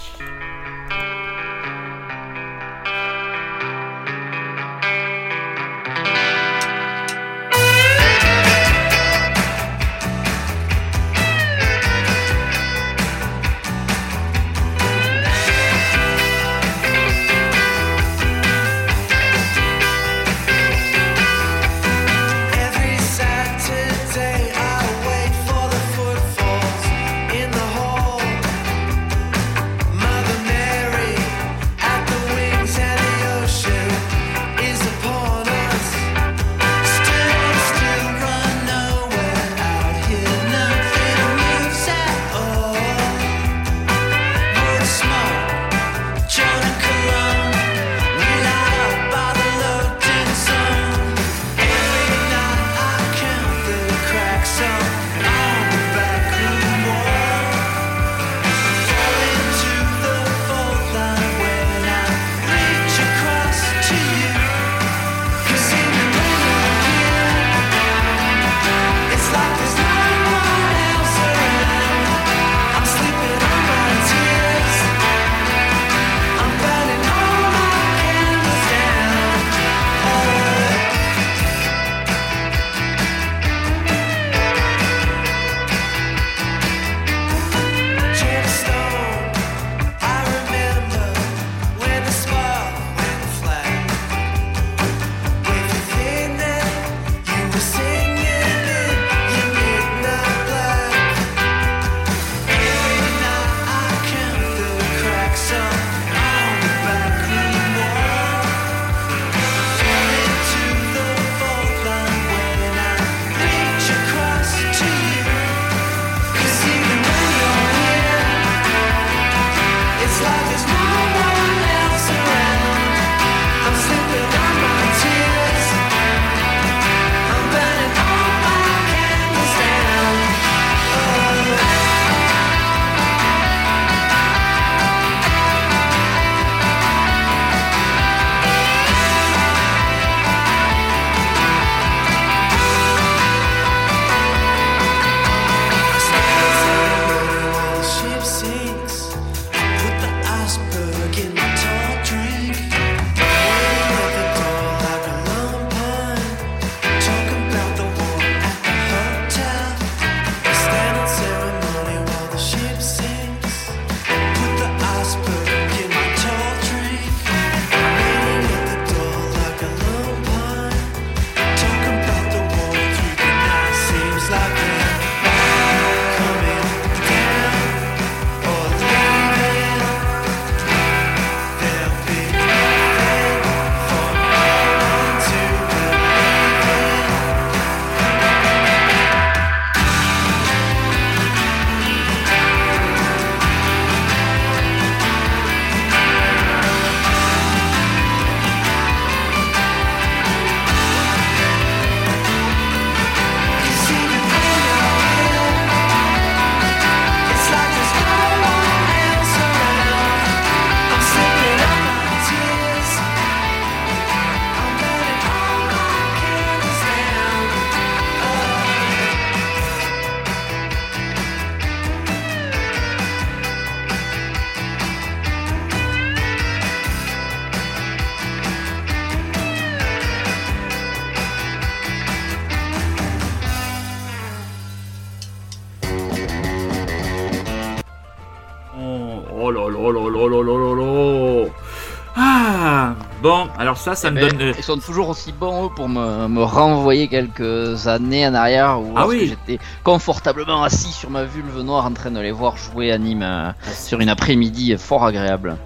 Alors 243.62 243.76
ça, 243.78 243.94
ça 243.94 244.08
Eh 244.08 244.10
me 244.10 244.20
ben, 244.20 244.28
donne. 244.28 244.48
euh, 244.48 244.52
Ils 244.58 244.64
sont 244.64 244.76
toujours 244.78 245.08
aussi 245.08 245.30
bons 245.32 245.66
eux, 245.66 245.68
pour 245.74 245.88
me, 245.88 246.26
me 246.26 246.42
renvoyer 246.42 247.06
quelques 247.06 247.86
années 247.86 248.26
en 248.26 248.34
arrière 248.34 248.80
où 248.80 248.92
Ah 248.96 249.06
oui. 249.06 249.28
j'étais 249.28 249.62
confortablement 249.84 250.64
assis 250.64 250.92
sur 250.92 251.10
ma 251.10 251.22
vulve 251.24 251.60
noire 251.62 251.86
en 251.86 251.92
train 251.92 252.10
de 252.10 252.18
les 252.20 252.32
voir 252.32 252.56
jouer 252.56 252.90
anime 252.90 253.22
euh, 253.22 253.50
sur 253.72 254.00
une 254.00 254.08
après-midi 254.08 254.74
fort 254.78 255.04
agréable. 255.04 255.56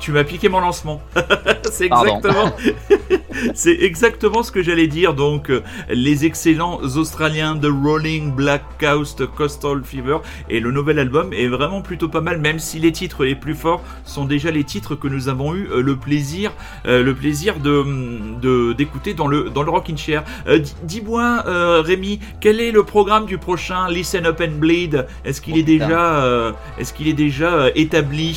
Tu 0.00 0.10
m'as 0.12 0.24
piqué 0.24 0.48
mon 0.48 0.60
lancement. 0.60 1.00
c'est 1.70 1.86
exactement, 1.86 2.50
c'est 3.58 3.78
exactement 3.82 4.42
ce 4.44 4.52
que 4.52 4.62
j'allais 4.62 4.86
dire. 4.86 5.14
Donc, 5.14 5.50
euh, 5.50 5.62
les 5.90 6.24
excellents 6.24 6.78
Australiens 6.96 7.56
de 7.56 7.68
Rolling 7.68 8.32
Black 8.32 8.62
Coast 8.80 9.26
Coastal 9.26 9.82
Fever 9.84 10.18
et 10.48 10.60
le 10.60 10.70
nouvel 10.70 10.98
album 11.00 11.32
est 11.32 11.48
vraiment 11.48 11.82
plutôt 11.82 12.08
pas 12.08 12.20
mal, 12.20 12.38
même 12.38 12.60
si 12.60 12.78
les 12.78 12.92
titres 12.92 13.24
les 13.24 13.34
plus 13.34 13.54
forts 13.54 13.82
sont 14.04 14.24
déjà 14.24 14.50
les 14.52 14.64
titres 14.64 14.94
que 14.94 15.08
nous 15.08 15.28
avons 15.28 15.54
eu 15.54 15.68
euh, 15.72 15.82
le 15.82 15.96
plaisir, 15.96 16.52
euh, 16.86 17.02
le 17.02 17.14
plaisir 17.14 17.52
de 17.58 17.74
de- 18.40 18.72
d'écouter 18.74 19.12
dans 19.14 19.26
le 19.26 19.50
dans 19.50 19.64
le 19.64 19.70
Rockin' 19.70 19.98
Chair. 19.98 20.22
Di- 20.46 20.74
Dis-moi, 20.84 21.42
Rémi, 21.88 22.20
quel 22.40 22.60
est 22.60 22.70
le 22.70 22.84
programme 22.84 23.26
du 23.26 23.38
prochain 23.38 23.88
Listen 23.90 24.24
Up 24.26 24.40
and 24.40 24.58
Bleed? 24.58 25.06
Est-ce 25.24 25.40
qu'il 25.40 25.56
est 25.58 25.62
déjà, 25.64 26.54
est-ce 26.78 26.92
qu'il 26.94 27.08
est 27.08 27.12
déjà 27.26 27.68
établi? 27.74 28.28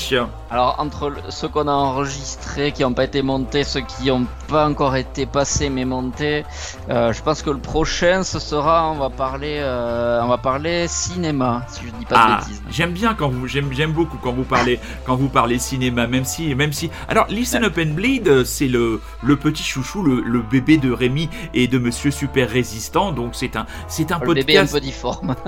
Alors 0.49 0.75
entre 0.79 1.11
ceux 1.29 1.47
qu'on 1.47 1.67
a 1.67 1.71
enregistrés, 1.71 2.71
qui 2.71 2.81
n'ont 2.83 2.93
pas 2.93 3.05
été 3.05 3.21
montés, 3.21 3.63
ceux 3.63 3.81
qui 3.81 4.07
n'ont 4.07 4.25
pas 4.47 4.67
encore 4.67 4.95
été 4.95 5.10
passés 5.25 5.69
mais 5.69 5.85
montés, 5.85 6.45
euh, 6.89 7.11
je 7.13 7.21
pense 7.21 7.41
que 7.41 7.49
le 7.49 7.59
prochain 7.59 8.23
ce 8.23 8.39
sera, 8.39 8.89
on 8.91 8.97
va 8.97 9.09
parler, 9.09 9.57
euh, 9.59 10.21
on 10.23 10.27
va 10.27 10.37
parler 10.37 10.87
cinéma, 10.87 11.65
si 11.67 11.85
je 11.85 11.91
dis 11.91 12.05
pas 12.05 12.17
de 12.17 12.23
Ah, 12.23 12.27
bêtises. 12.27 12.61
j'aime 12.69 12.91
bien 12.91 13.13
quand 13.13 13.29
vous, 13.29 13.47
j'aime, 13.47 13.71
j'aime 13.71 13.91
beaucoup 13.91 14.17
quand 14.17 14.31
vous 14.33 14.43
parlez, 14.43 14.79
quand 15.05 15.15
vous 15.15 15.29
parlez 15.29 15.59
cinéma, 15.59 16.07
même 16.07 16.25
si, 16.25 16.53
même 16.55 16.73
si. 16.73 16.89
Alors, 17.07 17.25
Listen 17.29 17.63
Up 17.63 17.77
and 17.77 17.93
Bleed, 17.93 18.27
euh, 18.27 18.43
c'est 18.45 18.67
le, 18.67 19.01
le 19.21 19.35
petit 19.37 19.63
chouchou, 19.63 20.01
le, 20.03 20.21
le 20.21 20.41
bébé 20.41 20.77
de 20.77 20.91
Rémi 20.91 21.29
et 21.53 21.67
de 21.67 21.77
Monsieur 21.77 22.11
Super 22.11 22.49
Résistant. 22.49 23.11
Donc, 23.11 23.31
c'est 23.35 23.55
un, 23.55 23.65
c'est 23.87 24.11
un 24.11 24.19
Le 24.19 24.33
bébé 24.33 24.57
un 24.57 24.61
podcast. 24.61 24.73
peu 24.73 24.79
difforme, 24.81 25.35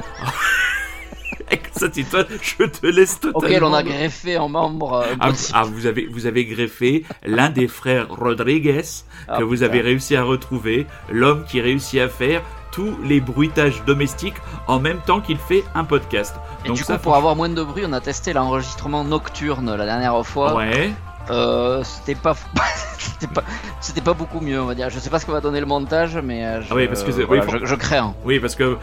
Ça, 1.74 1.88
c'est 1.92 2.04
toi, 2.04 2.24
je 2.42 2.63
te 2.66 2.86
laisse 2.88 3.20
totalement. 3.20 3.39
auquel 3.48 3.63
on 3.63 3.74
a 3.74 3.84
greffé 3.84 4.38
en 4.38 4.50
membre. 4.50 4.94
euh, 4.94 5.16
Ah, 5.20 5.32
ah, 5.54 5.63
vous 5.63 5.86
avez, 5.86 6.08
vous 6.08 6.26
avez 6.26 6.46
greffé 6.46 7.04
l'un 7.26 7.50
des 7.50 7.68
frères 7.68 8.08
Rodriguez 8.10 8.82
Ah, 9.28 9.38
que 9.38 9.44
vous 9.44 9.54
putain. 9.54 9.66
avez 9.66 9.82
réussi 9.82 10.16
à 10.16 10.24
retrouver, 10.24 10.86
l'homme 11.10 11.46
qui 11.46 11.62
réussit 11.62 12.00
à 12.00 12.10
faire 12.10 12.42
tous 12.72 12.96
les 13.04 13.20
bruitages 13.22 13.84
domestiques 13.86 14.34
en 14.68 14.80
même 14.80 15.00
temps 15.06 15.22
qu'il 15.22 15.38
fait 15.38 15.63
un 15.76 15.84
podcast. 15.84 16.36
Et 16.66 16.70
Donc 16.70 16.78
du 16.78 16.84
ça, 16.84 16.96
coup, 16.98 17.04
pour 17.04 17.16
avoir 17.16 17.36
moins 17.36 17.50
de 17.50 17.63
bruit, 17.63 17.84
on 17.86 17.94
a 17.94 18.02
testé 18.02 18.34
l'enregistrement 18.34 19.04
nocturne 19.04 19.76
la 19.76 19.86
dernière 19.86 20.26
fois. 20.26 20.56
Ouais. 20.56 20.92
Euh, 21.30 21.84
c'était 21.84 22.20
pas, 22.20 22.36
c'était 22.98 23.34
pas, 23.34 23.44
c'était 23.80 24.02
pas 24.02 24.14
beaucoup 24.14 24.42
mieux, 24.42 24.62
on 24.62 24.66
va 24.66 24.76
dire. 24.76 24.90
Je 24.90 25.00
sais 25.00 25.10
pas 25.10 25.20
ce 25.20 25.26
que 25.26 25.32
va 25.32 25.42
donner 25.42 25.60
le 25.60 25.66
montage, 25.66 26.18
mais 26.24 26.46
euh, 26.46 26.62
je, 26.62 26.68
Ah 26.72 26.76
oui, 26.76 26.88
parce 26.88 27.04
que 27.04 27.12
voilà, 27.12 27.46
oui, 27.46 27.60
je, 27.62 27.66
je 27.66 27.76
crains. 27.76 28.14
Oui, 28.26 28.40
parce 28.40 28.56
que 28.56 28.78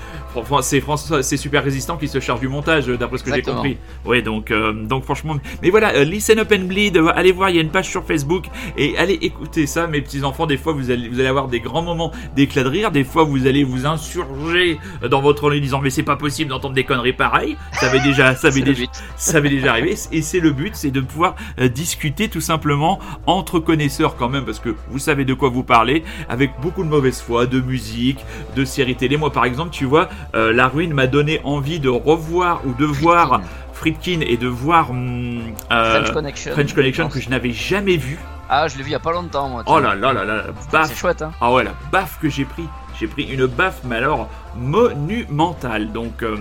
c'est 0.63 0.81
François, 0.81 1.23
c'est 1.23 1.37
super 1.37 1.63
résistant 1.63 1.97
qui 1.97 2.09
se 2.09 2.21
charge 2.21 2.41
du 2.41 2.49
montage, 2.49 2.89
euh, 2.89 2.97
d'après 2.97 3.19
ce 3.19 3.25
que 3.25 3.35
j'ai 3.35 3.43
compris. 3.43 3.79
Oui, 4.05 4.23
donc, 4.23 4.51
euh, 4.51 4.73
donc 4.73 5.05
franchement. 5.05 5.37
Mais 5.63 5.71
voilà, 5.71 5.95
euh, 5.95 6.05
Listen 6.05 6.39
Up 6.39 6.53
and 6.53 6.65
Bleed, 6.65 6.97
euh, 6.97 7.13
allez 7.15 7.33
voir, 7.33 7.51
il 7.51 7.57
y 7.57 7.59
a 7.59 7.63
une 7.63 7.71
page 7.71 7.89
sur 7.89 8.05
Facebook 8.05 8.47
et 8.77 8.97
allez 8.97 9.15
écouter 9.15 9.67
ça, 9.67 9.87
mes 9.87 10.01
petits 10.01 10.25
enfants. 10.25 10.47
Des 10.47 10.57
fois, 10.57 10.73
vous 10.73 10.91
allez, 10.91 11.09
vous 11.09 11.21
allez 11.21 11.29
avoir 11.29 11.49
des 11.49 11.61
grands 11.61 11.83
moments 11.83 12.13
d'éclat 12.37 12.63
de 12.63 12.69
rire. 12.69 12.91
Des 12.91 13.05
fois, 13.05 13.25
vous 13.25 13.47
allez 13.47 13.65
vous 13.65 13.87
insurger 13.87 14.79
dans 15.09 15.21
votre 15.21 15.51
lit 15.51 15.59
en 15.59 15.63
disant 15.63 15.81
mais 15.81 15.91
c'est 15.91 16.03
pas 16.03 16.17
possible 16.17 16.51
d'entendre 16.51 16.75
des 16.75 16.85
conneries 16.85 17.13
pareilles. 17.13 17.57
Ça 17.73 17.87
avait 17.87 18.01
déjà, 18.01 18.35
ça 18.35 18.49
avait 18.49 18.61
déjà, 18.63 18.85
ça 19.17 19.37
avait 19.39 19.51
déjà 19.51 19.73
arrivé 19.73 19.95
et 20.13 20.23
c'est 20.23 20.41
le 20.41 20.53
but, 20.53 20.75
c'est 20.75 20.91
de 20.91 21.01
pouvoir 21.01 21.35
euh, 21.59 21.69
discuter 21.69 22.29
tout 22.31 22.41
simplement 22.41 22.99
entre 23.27 23.59
connaisseurs 23.59 24.17
quand 24.17 24.29
même 24.29 24.45
parce 24.45 24.61
que 24.61 24.75
vous 24.91 24.99
savez 24.99 25.25
de 25.25 25.35
quoi 25.35 25.49
vous 25.49 25.63
parlez 25.65 26.05
avec 26.29 26.53
beaucoup 26.63 26.83
de 26.85 26.89
mauvaise 26.89 27.21
foi, 27.21 27.47
de 27.47 27.61
musique, 27.61 28.25
de 28.57 28.65
séries 28.65 28.97
télé. 28.97 29.17
Moi 29.17 29.31
par 29.33 29.45
exemple, 29.45 29.71
tu 29.71 29.85
vois, 29.85 30.09
euh, 30.35 30.53
La 30.53 30.69
Ruine 30.69 30.95
m'a 30.95 31.07
donné 31.07 31.41
envie 31.45 31.81
de 31.81 31.89
revoir 31.89 32.63
ou 32.67 32.73
de 32.75 32.85
voir 32.87 33.41
Friedkin 33.73 34.21
et 34.21 34.37
de 34.37 34.47
voir 34.49 34.91
hum, 34.91 35.41
euh, 35.73 36.01
French 36.03 36.13
Connection. 36.13 36.53
French 36.53 36.75
Connection 36.75 37.09
que 37.09 37.21
je 37.21 37.29
n'avais 37.31 37.53
jamais 37.53 37.97
vu. 37.97 38.19
Ah, 38.49 38.67
je 38.69 38.77
l'ai 38.77 38.83
vu 38.83 38.89
il 38.91 38.93
y 38.93 38.97
a 38.97 39.01
pas 39.01 39.13
longtemps, 39.13 39.49
moi. 39.49 39.63
Oh 39.67 39.79
là 39.79 39.95
là 39.95 40.13
là 40.13 40.25
là, 40.25 40.37
la 40.37 40.43
C'est 40.61 40.73
baffe. 40.73 40.99
chouette, 40.99 41.23
hein. 41.23 41.33
Ah 41.41 41.53
ouais, 41.53 41.65
la 41.65 41.73
baffe 41.93 42.19
que 42.21 42.29
j'ai 42.29 42.45
pris. 42.45 42.65
J'ai 42.99 43.07
pris 43.07 43.23
une 43.25 43.47
baffe, 43.47 43.81
mais 43.85 43.97
alors 43.97 44.29
monumentale. 44.57 45.93
Donc, 45.93 46.23
euh, 46.23 46.37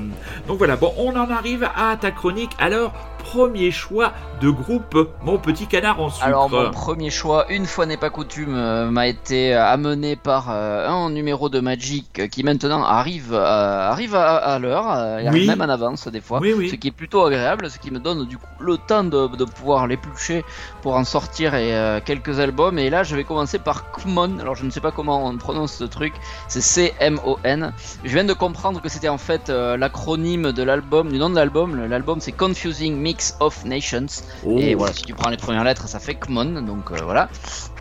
donc 0.48 0.58
voilà, 0.58 0.76
bon, 0.76 0.94
on 0.98 1.16
en 1.16 1.30
arrive 1.30 1.68
à 1.76 1.96
ta 1.98 2.12
chronique. 2.12 2.52
Alors, 2.60 2.92
premier 3.20 3.70
choix 3.72 4.14
de 4.42 4.50
groupe, 4.50 5.10
mon 5.24 5.38
petit 5.38 5.68
canard 5.68 6.00
en 6.02 6.10
sucre. 6.10 6.26
Alors 6.26 6.50
mon 6.50 6.72
premier 6.72 7.10
choix, 7.10 7.46
une 7.52 7.66
fois 7.66 7.86
n'est 7.86 7.98
pas 7.98 8.10
coutume, 8.10 8.56
euh, 8.56 8.90
m'a 8.90 9.08
été 9.08 9.54
euh, 9.54 9.64
amené 9.64 10.16
par 10.16 10.50
euh, 10.50 10.88
un 10.88 11.10
numéro 11.10 11.50
de 11.50 11.60
Magic 11.60 12.30
qui 12.32 12.44
maintenant 12.44 12.82
arrive, 12.84 13.34
arrive 13.36 14.16
à, 14.16 14.38
à 14.38 14.58
l'heure, 14.60 15.20
Oui. 15.32 15.46
même 15.46 15.62
en 15.62 15.70
avance 15.70 16.08
des 16.08 16.22
fois, 16.22 16.40
Oui, 16.40 16.54
oui. 16.58 16.70
ce 16.70 16.76
qui 16.76 16.88
est 16.88 16.92
plutôt 16.92 17.24
agréable, 17.26 17.70
ce 17.70 17.78
qui 17.78 17.92
me 17.92 18.00
donne 18.00 18.26
du 18.26 18.38
coup 18.38 18.46
le 18.62 18.78
temps 18.78 19.04
de, 19.04 19.28
de 19.36 19.46
pouvoir 19.46 19.86
l'éplucher 19.88 20.44
pour 20.82 20.96
en 20.96 21.04
sortir 21.04 21.54
et, 21.56 22.00
quelques 22.06 22.40
albums. 22.40 22.80
Et 22.80 22.90
là, 22.90 23.04
je 23.04 23.16
vais 23.16 23.24
commencer 23.26 23.60
par 23.60 23.92
Kmon. 23.92 24.40
Alors 24.40 24.56
je 24.56 24.66
ne 24.66 24.70
sais 24.72 24.82
pas 24.82 24.92
comment 24.92 25.28
on 25.28 25.38
prononce 25.38 25.74
ce 25.74 25.84
truc, 25.84 26.14
c'est 26.48 26.62
C-M-O-N. 26.62 27.74
Je 28.06 28.14
viens 28.14 28.24
de 28.24 28.32
comprendre 28.34 28.82
que 28.82 28.88
c'était 28.88 29.10
en 29.10 29.18
fait 29.18 29.50
euh, 29.50 29.76
l'acronyme 29.76 30.54
de 30.54 30.64
l'album, 30.64 31.12
du 31.12 31.18
nom 31.18 31.30
de 31.30 31.36
l'album. 31.36 31.86
L'album 31.86 32.22
c'est 32.22 32.32
Confusing 32.32 32.96
Mix 32.96 33.36
of 33.42 33.66
Nations. 33.66 34.06
Oh. 34.46 34.58
Et 34.58 34.74
voilà, 34.74 34.94
si 34.94 35.04
tu 35.04 35.14
prends 35.14 35.30
les 35.30 35.36
premières 35.36 35.66
lettres, 35.66 35.88
ça 35.90 36.00
fait 36.00 36.16
Kmon, 36.16 36.62
donc 36.62 36.92
euh, 36.92 36.98
voilà. 37.04 37.28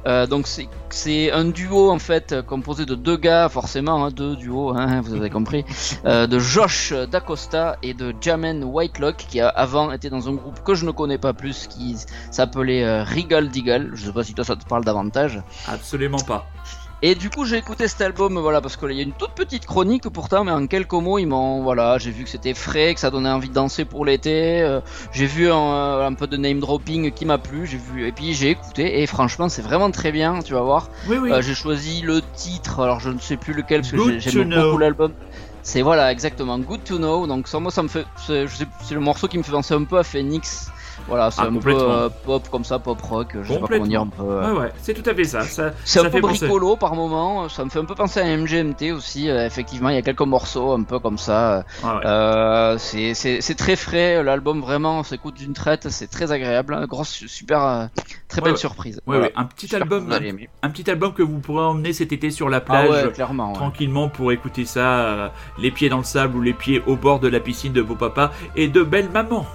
Euh, 0.06 0.26
donc 0.26 0.48
c'est- 0.48 0.68
c'est 0.90 1.30
un 1.30 1.44
duo 1.44 1.90
en 1.92 2.00
fait 2.00 2.34
composé 2.46 2.84
de 2.84 2.96
deux 2.96 3.16
gars, 3.16 3.48
forcément, 3.48 4.04
hein, 4.04 4.10
deux 4.10 4.34
duos, 4.34 4.70
hein, 4.76 5.00
vous 5.04 5.14
avez 5.14 5.30
compris, 5.30 5.64
euh, 6.04 6.26
de 6.26 6.40
Josh 6.40 6.92
Dacosta 6.92 7.76
et 7.84 7.94
de 7.94 8.12
Jamen 8.20 8.64
Whitelock 8.64 9.16
qui 9.18 9.40
a 9.40 9.48
avant 9.48 9.92
été 9.92 10.10
dans 10.10 10.28
un 10.28 10.32
groupe 10.34 10.64
que 10.64 10.74
je 10.74 10.84
ne 10.84 10.90
connais 10.90 11.18
pas 11.18 11.32
plus 11.32 11.68
qui 11.68 11.96
s'appelait 12.32 12.82
euh, 12.84 13.04
Regal 13.04 13.50
Deagle. 13.50 13.92
Je 13.94 14.06
sais 14.06 14.12
pas 14.12 14.24
si 14.24 14.34
toi 14.34 14.44
ça 14.44 14.56
te 14.56 14.64
parle 14.66 14.84
davantage. 14.84 15.40
Absolument 15.68 16.18
pas. 16.18 16.46
Et 17.00 17.14
du 17.14 17.30
coup, 17.30 17.44
j'ai 17.44 17.58
écouté 17.58 17.86
cet 17.86 18.00
album, 18.00 18.36
voilà, 18.40 18.60
parce 18.60 18.76
qu'il 18.76 18.90
y 18.90 18.98
a 18.98 19.04
une 19.04 19.12
toute 19.12 19.30
petite 19.32 19.66
chronique 19.66 20.08
pourtant, 20.08 20.42
mais 20.42 20.50
en 20.50 20.66
quelques 20.66 20.94
mots, 20.94 21.18
ils 21.18 21.26
m'ont, 21.26 21.62
voilà, 21.62 21.96
j'ai 21.98 22.10
vu 22.10 22.24
que 22.24 22.30
c'était 22.30 22.54
frais, 22.54 22.92
que 22.92 22.98
ça 22.98 23.10
donnait 23.10 23.30
envie 23.30 23.48
de 23.48 23.54
danser 23.54 23.84
pour 23.84 24.04
l'été. 24.04 24.62
euh, 24.62 24.80
j'ai 25.12 25.26
vu 25.26 25.48
un, 25.48 26.00
un 26.04 26.14
peu 26.14 26.26
de 26.26 26.36
name 26.36 26.58
dropping 26.58 27.12
qui 27.12 27.24
m'a 27.24 27.38
plu, 27.38 27.66
j'ai 27.66 27.76
vu, 27.78 28.04
et 28.08 28.10
puis 28.10 28.34
j'ai 28.34 28.50
écouté, 28.50 29.00
et 29.00 29.06
franchement, 29.06 29.48
c'est 29.48 29.62
vraiment 29.62 29.92
très 29.92 30.10
bien, 30.10 30.40
tu 30.42 30.54
vas 30.54 30.62
voir. 30.62 30.88
Oui, 31.06 31.18
oui. 31.18 31.30
Euh, 31.30 31.40
j'ai 31.40 31.54
choisi 31.54 32.00
le 32.00 32.20
titre, 32.34 32.80
alors 32.80 32.98
je 32.98 33.10
ne 33.10 33.20
sais 33.20 33.36
plus 33.36 33.52
lequel, 33.54 33.82
parce 33.82 33.92
que 33.92 34.18
j'aime 34.18 34.50
beaucoup 34.50 34.78
l'album. 34.78 35.12
C'est 35.62 35.82
voilà, 35.82 36.10
exactement, 36.10 36.58
Good 36.58 36.82
to 36.84 36.96
Know. 36.96 37.26
Donc 37.26 37.46
ça, 37.46 37.60
moi, 37.60 37.70
ça 37.70 37.82
me 37.82 37.88
fait, 37.88 38.06
c'est 38.26 38.94
le 38.94 39.00
morceau 39.00 39.28
qui 39.28 39.38
me 39.38 39.42
fait 39.42 39.52
penser 39.52 39.74
un 39.74 39.84
peu 39.84 39.98
à 39.98 40.02
Phoenix. 40.02 40.70
Voilà, 41.06 41.30
c'est 41.30 41.40
Ah, 41.42 41.46
un 41.46 41.54
peu 41.54 41.70
euh, 41.74 42.08
pop 42.24 42.48
comme 42.50 42.64
ça, 42.64 42.78
pop 42.78 43.00
rock, 43.00 43.28
je 43.42 43.52
sais 43.54 43.58
pas 43.60 43.66
comment 43.68 43.86
dire 43.86 44.00
un 44.02 44.06
peu. 44.08 44.22
euh, 44.22 44.52
Ouais, 44.54 44.60
ouais, 44.60 44.72
c'est 44.82 44.94
tout 44.94 45.08
à 45.08 45.14
fait 45.14 45.24
ça. 45.24 45.42
ça 45.42 45.72
c'est 45.84 46.00
un 46.00 46.10
peu 46.10 46.20
penser- 46.20 46.40
bricolo 46.46 46.76
par 46.76 46.94
moment, 46.94 47.48
ça 47.48 47.64
me 47.64 47.70
fait 47.70 47.78
un 47.78 47.84
peu 47.84 47.94
penser 47.94 48.20
à 48.20 48.24
MGMT 48.36 48.92
aussi, 48.92 49.30
euh, 49.30 49.46
effectivement, 49.46 49.88
il 49.88 49.94
y 49.94 49.98
a 49.98 50.02
quelques 50.02 50.20
morceaux 50.20 50.72
un 50.72 50.82
peu 50.82 50.98
comme 50.98 51.16
ça. 51.18 51.64
Ouais, 51.82 51.88
ouais. 51.90 52.00
Euh, 52.06 52.76
c'est- 52.78 53.54
très 53.56 53.76
frais, 53.76 54.22
l'album 54.22 54.60
vraiment, 54.60 54.98
on 55.00 55.02
s'écoute 55.02 55.34
d'une 55.34 55.52
traite, 55.54 55.88
c'est 55.90 56.08
très 56.08 56.30
agréable, 56.32 56.74
hein, 56.74 56.86
grosse, 56.86 57.24
super, 57.26 57.88
très 58.28 58.40
belle 58.40 58.56
surprise. 58.58 58.96
Ouais, 59.06 59.16
Voilà. 59.16 59.22
ouais, 59.26 59.32
un 59.36 59.44
petit 59.44 59.74
album, 59.74 60.12
un 60.62 60.70
petit 60.70 60.90
album 60.90 61.12
que 61.14 61.22
vous 61.22 61.38
pourrez 61.38 61.64
emmener 61.64 61.92
cet 61.92 62.12
été 62.12 62.30
sur 62.30 62.48
la 62.48 62.58
Ah 62.58 62.60
plage. 62.60 63.12
Tranquillement 63.54 64.08
pour 64.08 64.32
écouter 64.32 64.64
ça, 64.64 65.32
les 65.58 65.70
pieds 65.70 65.88
dans 65.88 65.98
le 65.98 66.04
sable 66.04 66.36
ou 66.36 66.40
les 66.42 66.52
pieds 66.52 66.82
au 66.86 66.96
bord 66.96 67.18
de 67.20 67.28
la 67.28 67.40
piscine 67.40 67.72
de 67.72 67.82
beau 67.82 67.94
papa 67.94 68.32
et 68.56 68.68
de 68.68 68.82
belle 68.82 69.08
maman. 69.10 69.46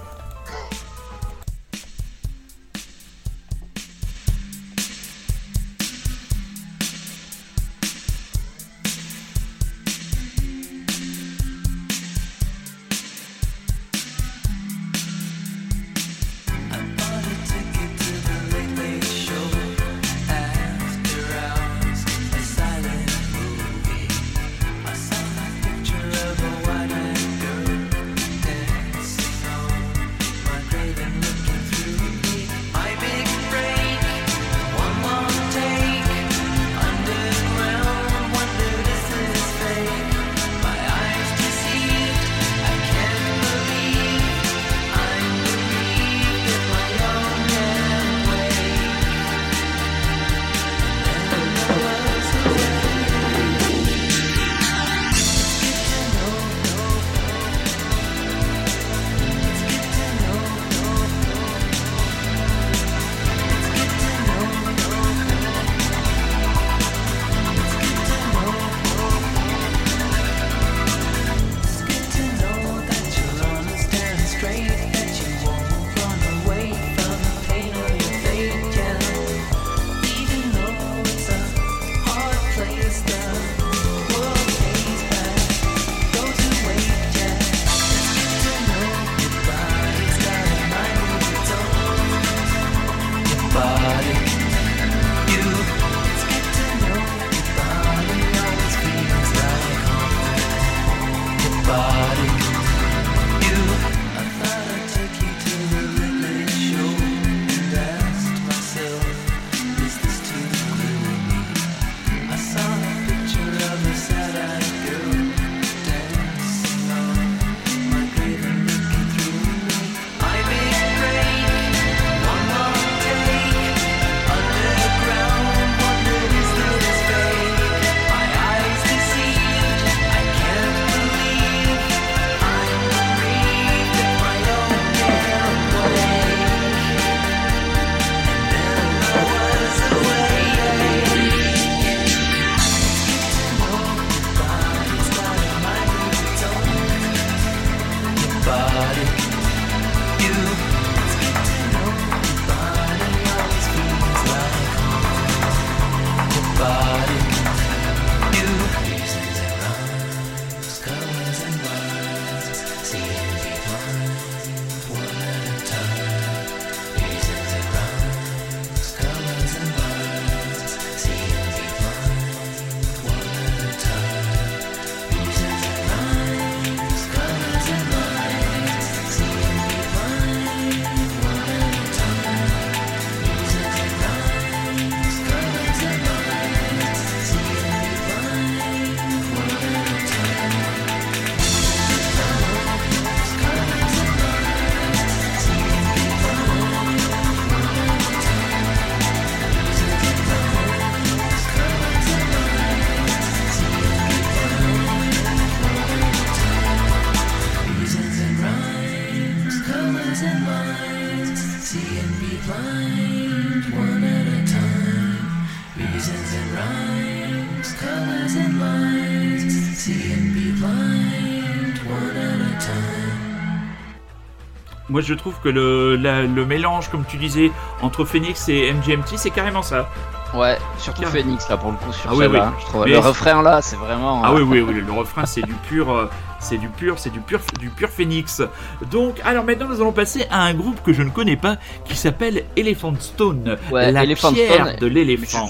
Moi, 224.90 225.00
je 225.00 225.14
trouve 225.14 225.34
que 225.42 225.48
le, 225.48 225.96
la- 225.96 226.22
le 226.22 226.44
mélange, 226.44 226.88
comme 226.90 227.04
tu 227.08 227.16
disais, 227.16 227.50
entre 227.80 228.04
Phoenix 228.04 228.48
et 228.50 228.70
MGMT, 228.70 229.16
c'est 229.16 229.30
carrément 229.30 229.62
ça. 229.62 229.88
Ouais, 230.34 230.58
surtout. 230.78 231.04
Phoenix 231.04 231.48
là 231.48 231.56
pour 231.56 231.70
le 231.70 231.76
coup 231.78 231.92
sur 231.92 232.10
Ah 232.10 232.14
oui, 232.14 232.26
oui. 232.26 232.38
Je 232.60 232.64
trouve 232.66 232.84
Mais 232.84 232.90
le 232.90 232.98
refrain 232.98 233.40
là, 233.40 233.62
c'est 233.62 233.76
vraiment. 233.76 234.20
Ah 234.24 234.32
euh, 234.32 234.42
oui, 234.42 234.42
oui, 234.42 234.60
oui, 234.74 234.82
le 234.86 234.92
refrain, 234.92 235.24
c'est 235.26 235.42
du 235.42 235.52
pur, 235.68 235.90
euh, 235.90 236.10
c'est 236.40 236.58
du 236.58 236.68
pur, 236.68 236.98
c'est 236.98 237.10
du 237.10 237.20
pur, 237.20 237.40
du 237.60 237.70
pur 237.70 237.88
Phoenix. 237.88 238.42
Donc, 238.90 239.20
alors 239.24 239.44
maintenant, 239.44 239.68
nous 239.68 239.80
allons 239.80 239.92
passer 239.92 240.26
à 240.30 240.42
un 240.42 240.52
groupe 240.54 240.82
que 240.82 240.92
je 240.92 241.02
ne 241.02 241.10
connais 241.10 241.36
pas, 241.36 241.56
qui 241.84 241.96
s'appelle 241.96 242.44
Elephant 242.56 242.94
Stone, 242.98 243.56
Ouais, 243.70 243.90
la 243.92 244.02
Elephant 244.02 244.32
pierre 244.32 244.66
Stone, 244.66 244.76
de 244.80 244.86
l'éléphant. 244.86 245.48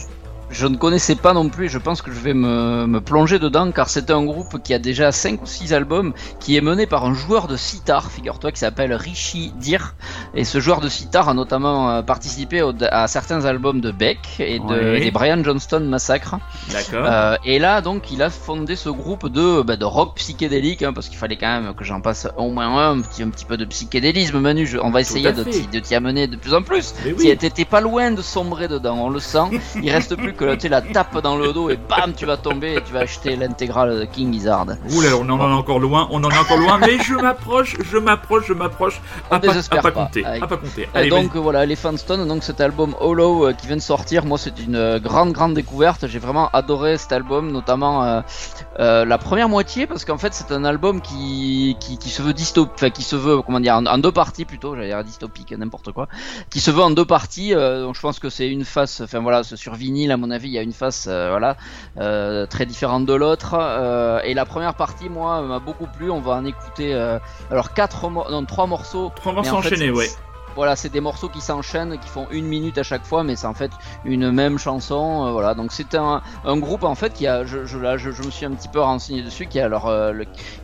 Je 0.56 0.68
ne 0.68 0.76
connaissais 0.76 1.16
pas 1.16 1.32
non 1.32 1.48
plus, 1.48 1.68
je 1.68 1.78
pense 1.78 2.00
que 2.00 2.12
je 2.12 2.20
vais 2.20 2.32
me, 2.32 2.86
me 2.86 3.00
plonger 3.00 3.40
dedans 3.40 3.72
car 3.72 3.88
c'est 3.88 4.10
un 4.12 4.24
groupe 4.24 4.62
qui 4.62 4.72
a 4.72 4.78
déjà 4.78 5.10
5 5.10 5.42
ou 5.42 5.46
6 5.46 5.74
albums, 5.74 6.12
qui 6.38 6.56
est 6.56 6.60
mené 6.60 6.86
par 6.86 7.04
un 7.04 7.12
joueur 7.12 7.48
de 7.48 7.56
sitar, 7.56 8.08
figure-toi, 8.10 8.52
qui 8.52 8.60
s'appelle 8.60 8.94
Rishi 8.94 9.52
Dir. 9.58 9.96
Et 10.32 10.44
ce 10.44 10.60
joueur 10.60 10.80
de 10.80 10.88
sitar 10.88 11.28
a 11.28 11.34
notamment 11.34 11.90
euh, 11.90 12.02
participé 12.02 12.62
au- 12.62 12.72
à 12.92 13.08
certains 13.08 13.44
albums 13.46 13.80
de 13.80 13.90
Beck 13.90 14.18
et 14.38 14.60
de 14.60 14.64
Ouais. 14.64 15.00
des 15.00 15.10
Brian 15.10 15.42
Johnston 15.42 15.80
Massacre. 15.80 16.36
D'accord. 16.70 17.04
Euh, 17.04 17.34
et 17.44 17.58
là, 17.58 17.80
donc, 17.80 18.12
il 18.12 18.22
a 18.22 18.30
fondé 18.30 18.76
ce 18.76 18.90
groupe 18.90 19.28
de, 19.28 19.60
bah, 19.62 19.74
de 19.76 19.84
rock 19.84 20.14
psychédélique, 20.16 20.82
hein, 20.84 20.92
parce 20.92 21.08
qu'il 21.08 21.18
fallait 21.18 21.36
quand 21.36 21.60
même 21.60 21.74
que 21.74 21.82
j'en 21.82 22.00
passe 22.00 22.28
au 22.36 22.50
moins 22.50 22.68
un, 22.68 22.98
un 22.98 23.00
petit, 23.00 23.24
un 23.24 23.30
petit 23.30 23.44
peu 23.44 23.56
de 23.56 23.64
psychédélisme, 23.64 24.38
Manu. 24.38 24.66
Je- 24.66 24.78
on 24.78 24.90
va 24.90 25.00
essayer 25.00 25.32
de 25.32 25.42
t'y 25.80 25.94
amener 25.96 26.28
de 26.28 26.36
plus 26.36 26.54
en 26.54 26.62
plus. 26.62 26.94
Oui. 27.18 27.36
T'étais 27.36 27.64
pas 27.64 27.80
loin 27.80 28.12
de 28.12 28.22
sombrer 28.22 28.68
dedans, 28.68 28.96
on 29.00 29.08
le 29.10 29.18
sent. 29.18 29.60
Il 29.82 29.90
reste 29.90 30.14
plus 30.14 30.32
que 30.32 30.43
tu 30.54 30.60
sais, 30.60 30.68
la 30.68 30.82
tape 30.82 31.18
dans 31.22 31.36
le 31.36 31.52
dos 31.52 31.70
et 31.70 31.76
bam, 31.76 32.12
tu 32.14 32.26
vas 32.26 32.36
tomber 32.36 32.74
et 32.74 32.82
tu 32.82 32.92
vas 32.92 33.00
acheter 33.00 33.36
l'intégrale 33.36 33.98
de 34.00 34.04
King 34.04 34.32
Gizzard. 34.32 34.66
Ouh 34.90 35.00
là, 35.00 35.08
on 35.18 35.28
en 35.28 35.38
est 35.50 35.52
encore 35.54 35.78
loin, 35.80 36.06
on 36.10 36.22
en 36.22 36.30
est 36.30 36.38
encore 36.38 36.58
loin, 36.58 36.78
mais 36.78 36.98
je 37.02 37.14
m'approche, 37.14 37.76
je 37.90 37.98
m'approche, 37.98 38.44
je 38.46 38.52
m'approche. 38.52 39.00
On 39.30 39.36
À 39.36 39.40
pas, 39.40 39.48
à 39.56 39.82
pas 39.82 39.90
compter, 39.90 40.24
Allez. 40.24 40.42
à 40.42 40.46
pas 40.46 40.56
compter. 40.56 40.88
Allez, 40.94 41.10
donc 41.10 41.34
voilà, 41.36 41.64
Elephant 41.64 41.96
Stone, 41.96 42.26
donc 42.28 42.42
cet 42.44 42.60
album 42.60 42.94
Hollow 43.00 43.48
euh, 43.48 43.52
qui 43.52 43.66
vient 43.66 43.76
de 43.76 43.80
sortir, 43.82 44.24
moi 44.24 44.38
c'est 44.38 44.58
une 44.58 44.76
euh, 44.76 44.98
grande 44.98 45.32
grande 45.32 45.54
découverte. 45.54 46.06
J'ai 46.06 46.18
vraiment 46.18 46.48
adoré 46.52 46.98
cet 46.98 47.12
album, 47.12 47.50
notamment 47.50 48.04
euh, 48.04 48.20
euh, 48.80 49.04
la 49.04 49.18
première 49.18 49.48
moitié 49.48 49.86
parce 49.86 50.04
qu'en 50.04 50.18
fait 50.18 50.34
c'est 50.34 50.52
un 50.52 50.64
album 50.64 51.00
qui, 51.00 51.76
qui, 51.80 51.98
qui 51.98 52.08
se 52.10 52.22
veut 52.22 52.32
dystopique, 52.32 52.74
enfin 52.76 52.90
qui 52.90 53.02
se 53.02 53.16
veut 53.16 53.40
comment 53.42 53.60
dire 53.60 53.74
en, 53.76 53.86
en 53.86 53.98
deux 53.98 54.12
parties 54.12 54.44
plutôt, 54.44 54.74
j'allais 54.74 54.88
dire 54.88 55.04
dystopique 55.04 55.52
n'importe 55.56 55.92
quoi, 55.92 56.08
qui 56.50 56.60
se 56.60 56.70
veut 56.70 56.82
en 56.82 56.90
deux 56.90 57.04
parties. 57.04 57.54
euh, 57.54 57.82
donc 57.82 57.94
je 57.94 58.00
pense 58.00 58.18
que 58.18 58.28
c'est 58.30 58.48
une 58.48 58.64
face, 58.64 59.00
enfin 59.02 59.20
voilà, 59.20 59.42
ce- 59.42 59.56
sur 59.56 59.74
vinyle 59.74 60.10
à 60.12 60.16
mon 60.24 60.30
avis 60.30 60.48
il 60.48 60.52
y 60.54 60.58
a 60.58 60.62
une 60.62 60.72
face 60.72 61.06
euh, 61.08 61.28
voilà 61.30 61.56
euh, 61.98 62.46
très 62.46 62.64
différente 62.66 63.04
de 63.04 63.12
l'autre. 63.14 63.54
euh, 63.58 64.20
et 64.24 64.32
la 64.34 64.44
première 64.46 64.74
partie 64.74 65.08
moi 65.10 65.42
m'a 65.42 65.58
beaucoup 65.58 65.86
plu. 65.86 66.10
On 66.10 66.20
va 66.20 66.32
en 66.32 66.44
écouter 66.44 66.94
euh, 66.94 67.18
alors 67.50 67.74
quatre, 67.74 68.08
non 68.10 68.44
trois 68.46 68.66
morceaux. 68.66 69.12
Trois 69.16 69.32
morceaux 69.32 69.56
en 69.56 69.60
fait, 69.62 69.68
enchaînés, 69.74 69.86
c'est- 69.86 69.90
ouais. 69.90 70.08
Voilà, 70.56 70.76
c'est 70.76 70.88
des 70.88 71.00
morceaux 71.00 71.28
qui 71.28 71.40
s'enchaînent, 71.40 71.98
qui 71.98 72.08
font 72.08 72.26
une 72.30 72.46
minute 72.46 72.78
à 72.78 72.82
chaque 72.82 73.04
fois, 73.04 73.24
mais 73.24 73.36
c'est 73.36 73.46
en 73.46 73.54
fait 73.54 73.72
une 74.04 74.30
même 74.30 74.58
chanson. 74.58 75.26
euh, 75.26 75.32
voilà, 75.32 75.54
donc 75.54 75.72
c'est 75.72 75.94
un, 75.94 76.22
un 76.44 76.56
groupe 76.58 76.84
en 76.84 76.94
fait 76.94 77.12
qui 77.12 77.26
a, 77.26 77.44
je, 77.44 77.78
là, 77.78 77.96
je, 77.96 78.10
me 78.10 78.30
suis 78.30 78.46
un 78.46 78.52
petit 78.52 78.68
peu 78.68 78.80
renseigné 78.80 79.22
dessus, 79.22 79.46
qui 79.46 79.58
a 79.60 79.68
leur, 79.68 79.86
euh, 79.86 80.12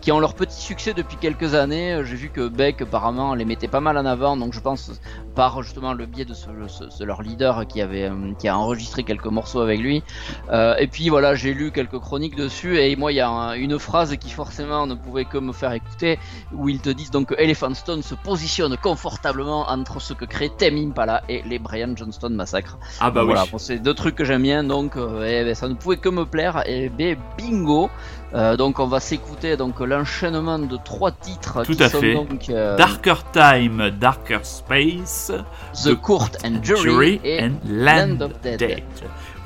qui 0.00 0.12
ont 0.12 0.20
leur 0.20 0.34
petit 0.34 0.60
succès 0.60 0.94
depuis 0.94 1.16
quelques 1.16 1.54
années. 1.54 1.94
Euh, 1.94 2.04
J'ai 2.04 2.16
vu 2.16 2.30
que 2.30 2.48
Beck 2.48 2.82
apparemment 2.82 3.34
les 3.34 3.44
mettait 3.44 3.68
pas 3.68 3.80
mal 3.80 3.98
en 3.98 4.06
avant, 4.06 4.36
donc 4.36 4.52
je 4.54 4.60
pense 4.60 4.90
par 5.34 5.62
justement 5.62 5.92
le 5.92 6.06
biais 6.06 6.24
de 6.24 6.34
ce, 6.34 6.50
leur 7.04 7.22
leader 7.22 7.66
qui 7.66 7.80
avait, 7.82 8.10
qui 8.38 8.48
a 8.48 8.56
enregistré 8.56 9.02
quelques 9.04 9.26
morceaux 9.26 9.60
avec 9.60 9.80
lui. 9.80 10.02
Et 10.52 10.86
puis 10.88 11.08
voilà, 11.08 11.34
j'ai 11.34 11.54
lu 11.54 11.70
quelques 11.72 11.98
chroniques 11.98 12.36
dessus, 12.36 12.78
et 12.78 12.94
moi 12.96 13.12
il 13.12 13.16
y 13.16 13.20
a 13.20 13.28
un- 13.28 13.52
une 13.54 13.78
phrase 13.78 14.16
qui 14.16 14.30
forcément 14.30 14.86
ne 14.86 14.94
pouvait 14.94 15.24
que 15.24 15.38
me 15.38 15.52
faire 15.52 15.72
écouter, 15.72 16.18
où 16.52 16.68
ils 16.68 16.80
te 16.80 16.90
disent 16.90 17.10
donc 17.10 17.28
que 17.28 17.34
Elephant 17.38 17.74
Stone 17.74 18.02
se 18.02 18.14
positionne 18.14 18.76
confortablement 18.76 19.68
entre 19.80 20.00
ce 20.00 20.12
que 20.12 20.24
crée 20.24 20.50
Tame 20.56 20.76
Impala 20.76 21.22
et 21.28 21.42
les 21.42 21.58
Brian 21.58 21.94
Johnston 21.96 22.30
Massacre. 22.30 22.78
Ah 23.00 23.10
bah 23.10 23.24
voilà, 23.24 23.44
oui. 23.44 23.48
bon, 23.52 23.58
c'est 23.58 23.78
deux 23.78 23.94
trucs 23.94 24.14
que 24.14 24.24
j'aime 24.24 24.42
bien, 24.42 24.62
donc 24.62 24.96
euh, 24.96 25.24
eh 25.26 25.44
ben, 25.44 25.54
ça 25.54 25.68
ne 25.68 25.74
pouvait 25.74 25.96
que 25.96 26.08
me 26.08 26.24
plaire. 26.24 26.62
Et 26.66 26.88
ben, 26.88 27.16
bingo. 27.38 27.90
Euh, 28.32 28.56
donc 28.56 28.78
on 28.78 28.86
va 28.86 29.00
s'écouter 29.00 29.56
donc 29.56 29.80
l'enchaînement 29.80 30.60
de 30.60 30.76
trois 30.76 31.10
titres 31.10 31.64
Tout 31.64 31.74
qui 31.74 31.82
à 31.82 31.88
sont 31.88 32.00
fait. 32.00 32.14
donc 32.14 32.48
euh, 32.48 32.76
Darker 32.76 33.16
Time, 33.32 33.90
Darker 33.98 34.38
Space, 34.44 35.32
The 35.82 35.94
Court 35.96 36.30
and 36.44 36.62
Jury, 36.62 36.80
Jury 36.82 37.20
et 37.24 37.42
and 37.42 37.54
Land, 37.66 38.06
Land 38.18 38.20
of 38.26 38.40
Dead. 38.40 38.58
Dead. 38.60 38.82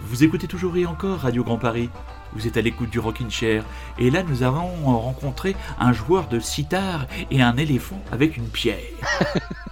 Vous 0.02 0.22
écoutez 0.22 0.46
toujours 0.46 0.76
et 0.76 0.84
encore 0.84 1.20
Radio 1.20 1.42
Grand 1.42 1.56
Paris. 1.56 1.88
Vous 2.34 2.46
êtes 2.46 2.56
à 2.56 2.60
l'écoute 2.60 2.90
du 2.90 2.98
Rockin' 2.98 3.30
Chair. 3.30 3.62
Et 3.98 4.10
là, 4.10 4.22
nous 4.22 4.42
avons 4.42 4.66
rencontré 4.98 5.54
un 5.78 5.92
joueur 5.92 6.26
de 6.26 6.40
sitar 6.40 7.06
et 7.30 7.40
un 7.40 7.56
éléphant 7.56 8.00
avec 8.12 8.36
une 8.36 8.48
pierre. 8.48 8.80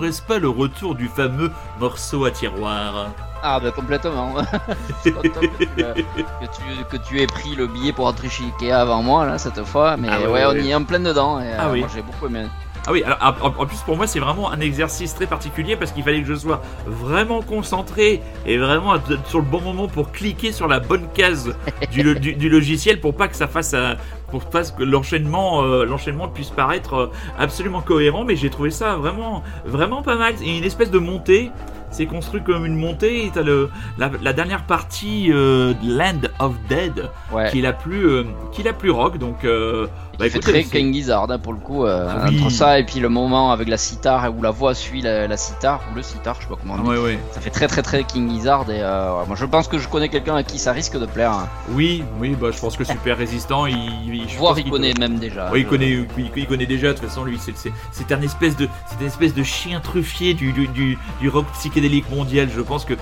serait-ce 0.00 0.22
pas 0.22 0.38
le 0.38 0.48
retour 0.48 0.94
du 0.94 1.08
fameux 1.08 1.50
morceau 1.78 2.24
à 2.24 2.30
tiroir 2.30 3.08
Ah 3.42 3.60
bah 3.60 3.70
complètement. 3.70 4.34
C'est 5.02 5.12
pas 5.12 5.22
top 5.22 5.42
que, 5.58 5.64
tu, 5.64 5.74
que 5.74 6.46
tu- 6.46 6.84
que 6.90 6.96
tu 7.08 7.20
aies 7.20 7.26
pris 7.26 7.54
le 7.54 7.66
billet 7.66 7.92
pour 7.92 8.06
rentrer 8.06 8.28
chez 8.28 8.44
Ikea 8.44 8.72
avant 8.72 9.02
moi 9.02 9.26
là 9.26 9.38
cette 9.38 9.62
fois, 9.64 9.96
mais 9.96 10.08
Ah 10.10 10.20
ouais, 10.20 10.26
ouais, 10.26 10.46
ouais, 10.46 10.46
on 10.46 10.64
y 10.64 10.70
est 10.70 10.74
en 10.74 10.84
plein 10.84 11.00
dedans. 11.00 11.40
Et, 11.40 11.52
Ah 11.58 11.66
euh, 11.68 11.72
oui. 11.72 11.80
Moi 11.80 11.88
j'ai 11.94 12.02
beaucoup 12.02 12.26
aimé. 12.26 12.46
Ah 12.86 12.92
oui, 12.92 13.02
alors, 13.04 13.18
en, 13.42 13.62
en 13.62 13.66
plus 13.66 13.76
pour 13.82 13.96
moi 13.96 14.06
c'est 14.06 14.20
vraiment 14.20 14.50
un 14.50 14.60
exercice 14.60 15.14
très 15.14 15.26
particulier 15.26 15.76
parce 15.76 15.92
qu'il 15.92 16.02
fallait 16.02 16.22
que 16.22 16.26
je 16.28 16.34
sois 16.34 16.62
vraiment 16.86 17.42
concentré 17.42 18.22
et 18.46 18.56
vraiment 18.58 18.94
sur 19.26 19.38
le 19.40 19.44
bon 19.44 19.60
moment 19.60 19.86
pour 19.86 20.12
cliquer 20.12 20.50
sur 20.52 20.66
la 20.66 20.80
bonne 20.80 21.06
case 21.14 21.54
du, 21.92 22.02
lo- 22.02 22.14
du- 22.14 22.34
du 22.34 22.48
logiciel 22.48 22.98
pour 23.00 23.14
pas 23.14 23.28
que 23.28 23.36
ça 23.36 23.46
fasse 23.48 23.74
un- 23.74 23.96
pour 24.30 24.44
pas 24.46 24.62
que 24.64 24.82
l'enchaînement 24.82 25.62
euh, 25.62 25.84
l'enchaînement 25.84 26.28
puisse 26.28 26.50
paraître 26.50 26.94
euh, 26.94 27.06
absolument 27.38 27.82
cohérent 27.82 28.24
mais 28.24 28.36
j'ai 28.36 28.48
trouvé 28.50 28.70
ça 28.70 28.96
vraiment 28.96 29.42
vraiment 29.66 30.02
pas 30.02 30.16
mal. 30.16 30.34
Il 30.40 30.48
y 30.50 30.54
a 30.54 30.58
une 30.58 30.64
espèce 30.64 30.90
de 30.90 30.98
montée 30.98 31.50
c'est 31.92 32.06
construit 32.06 32.40
comme 32.40 32.64
une 32.66 32.76
montée 32.76 33.26
et 33.26 33.30
t'as 33.34 33.42
le 33.42 33.68
la, 33.98 34.10
la 34.22 34.32
dernière 34.32 34.64
partie 34.64 35.30
euh, 35.32 35.74
Land 35.84 36.28
of 36.38 36.54
Dead 36.68 37.08
Ouais. 37.32 37.50
qui 37.50 37.58
est 37.58 37.62
la 37.62 37.72
plus 37.72 38.06
euh, 38.06 38.24
qui 38.52 38.60
est 38.62 38.64
la 38.64 38.72
plus 38.72 38.90
rock 38.90 39.18
donc 39.18 39.44
euh, 39.44 39.86
bah, 40.28 40.40
très 40.40 40.62
c'est- 40.62 40.70
King 40.70 40.92
Gizzard 40.92 41.30
hein, 41.30 41.38
pour 41.38 41.52
le 41.52 41.58
coup. 41.58 41.84
euh, 41.84 42.08
Ah 42.10 42.26
oui. 42.28 42.38
Entre 42.40 42.50
ça 42.50 42.78
et 42.78 42.84
puis 42.84 43.00
le 43.00 43.08
moment 43.08 43.52
avec 43.52 43.68
la 43.68 43.76
sitar 43.78 44.30
où 44.36 44.42
la 44.42 44.50
voix 44.50 44.74
suit 44.74 45.00
la, 45.02 45.26
la 45.26 45.36
sitar 45.36 45.80
ou 45.90 45.94
le 45.96 46.02
sitar, 46.02 46.36
je 46.36 46.42
sais 46.42 46.48
pas 46.48 46.56
comment 46.60 46.74
on 46.78 46.82
dit. 46.82 46.88
ouais 46.90 46.98
ouais 46.98 47.18
Ça 47.32 47.40
fait 47.40 47.50
très 47.50 47.66
très 47.68 47.82
très 47.82 48.04
King 48.04 48.30
Gizzard 48.30 48.70
et 48.70 48.80
euh, 48.82 49.24
moi 49.26 49.36
je 49.36 49.44
pense 49.44 49.68
que 49.68 49.78
je 49.78 49.88
connais 49.88 50.08
quelqu'un 50.08 50.36
à 50.36 50.42
qui 50.42 50.58
ça 50.58 50.72
risque 50.72 50.98
de 50.98 51.06
plaire. 51.06 51.32
hein. 51.32 51.48
Oui, 51.72 52.02
oui, 52.20 52.36
bah, 52.40 52.48
je 52.52 52.58
pense 52.58 52.76
que 52.76 52.84
Super 52.84 53.16
Résistant, 53.16 53.66
il, 53.66 53.76
il, 54.06 54.28
je 54.28 54.36
Voire 54.36 54.58
il 54.58 54.68
connaît 54.70 54.92
peut- 54.92 55.00
même 55.00 55.18
déjà. 55.18 55.50
Oui, 55.52 55.60
il 55.60 55.66
connaît, 55.66 55.90
il, 56.18 56.30
il 56.36 56.46
connaît 56.46 56.66
déjà. 56.66 56.88
De 56.88 56.92
toute 56.98 57.08
façon, 57.08 57.24
lui, 57.24 57.38
c'est, 57.40 57.56
c'est, 57.56 57.72
c'est 57.92 58.12
un 58.12 58.20
espèce 58.22 58.56
de, 58.56 58.68
c'est 58.86 59.00
une 59.00 59.06
espèce 59.06 59.34
de 59.34 59.42
chien 59.42 59.80
truffier 59.80 60.34
du, 60.34 60.52
du, 60.52 60.66
du, 60.68 60.98
du 61.20 61.28
rock 61.28 61.46
psychédélique 61.58 62.10
mondial. 62.10 62.48
Je 62.54 62.60
pense 62.60 62.84
que 62.84 62.94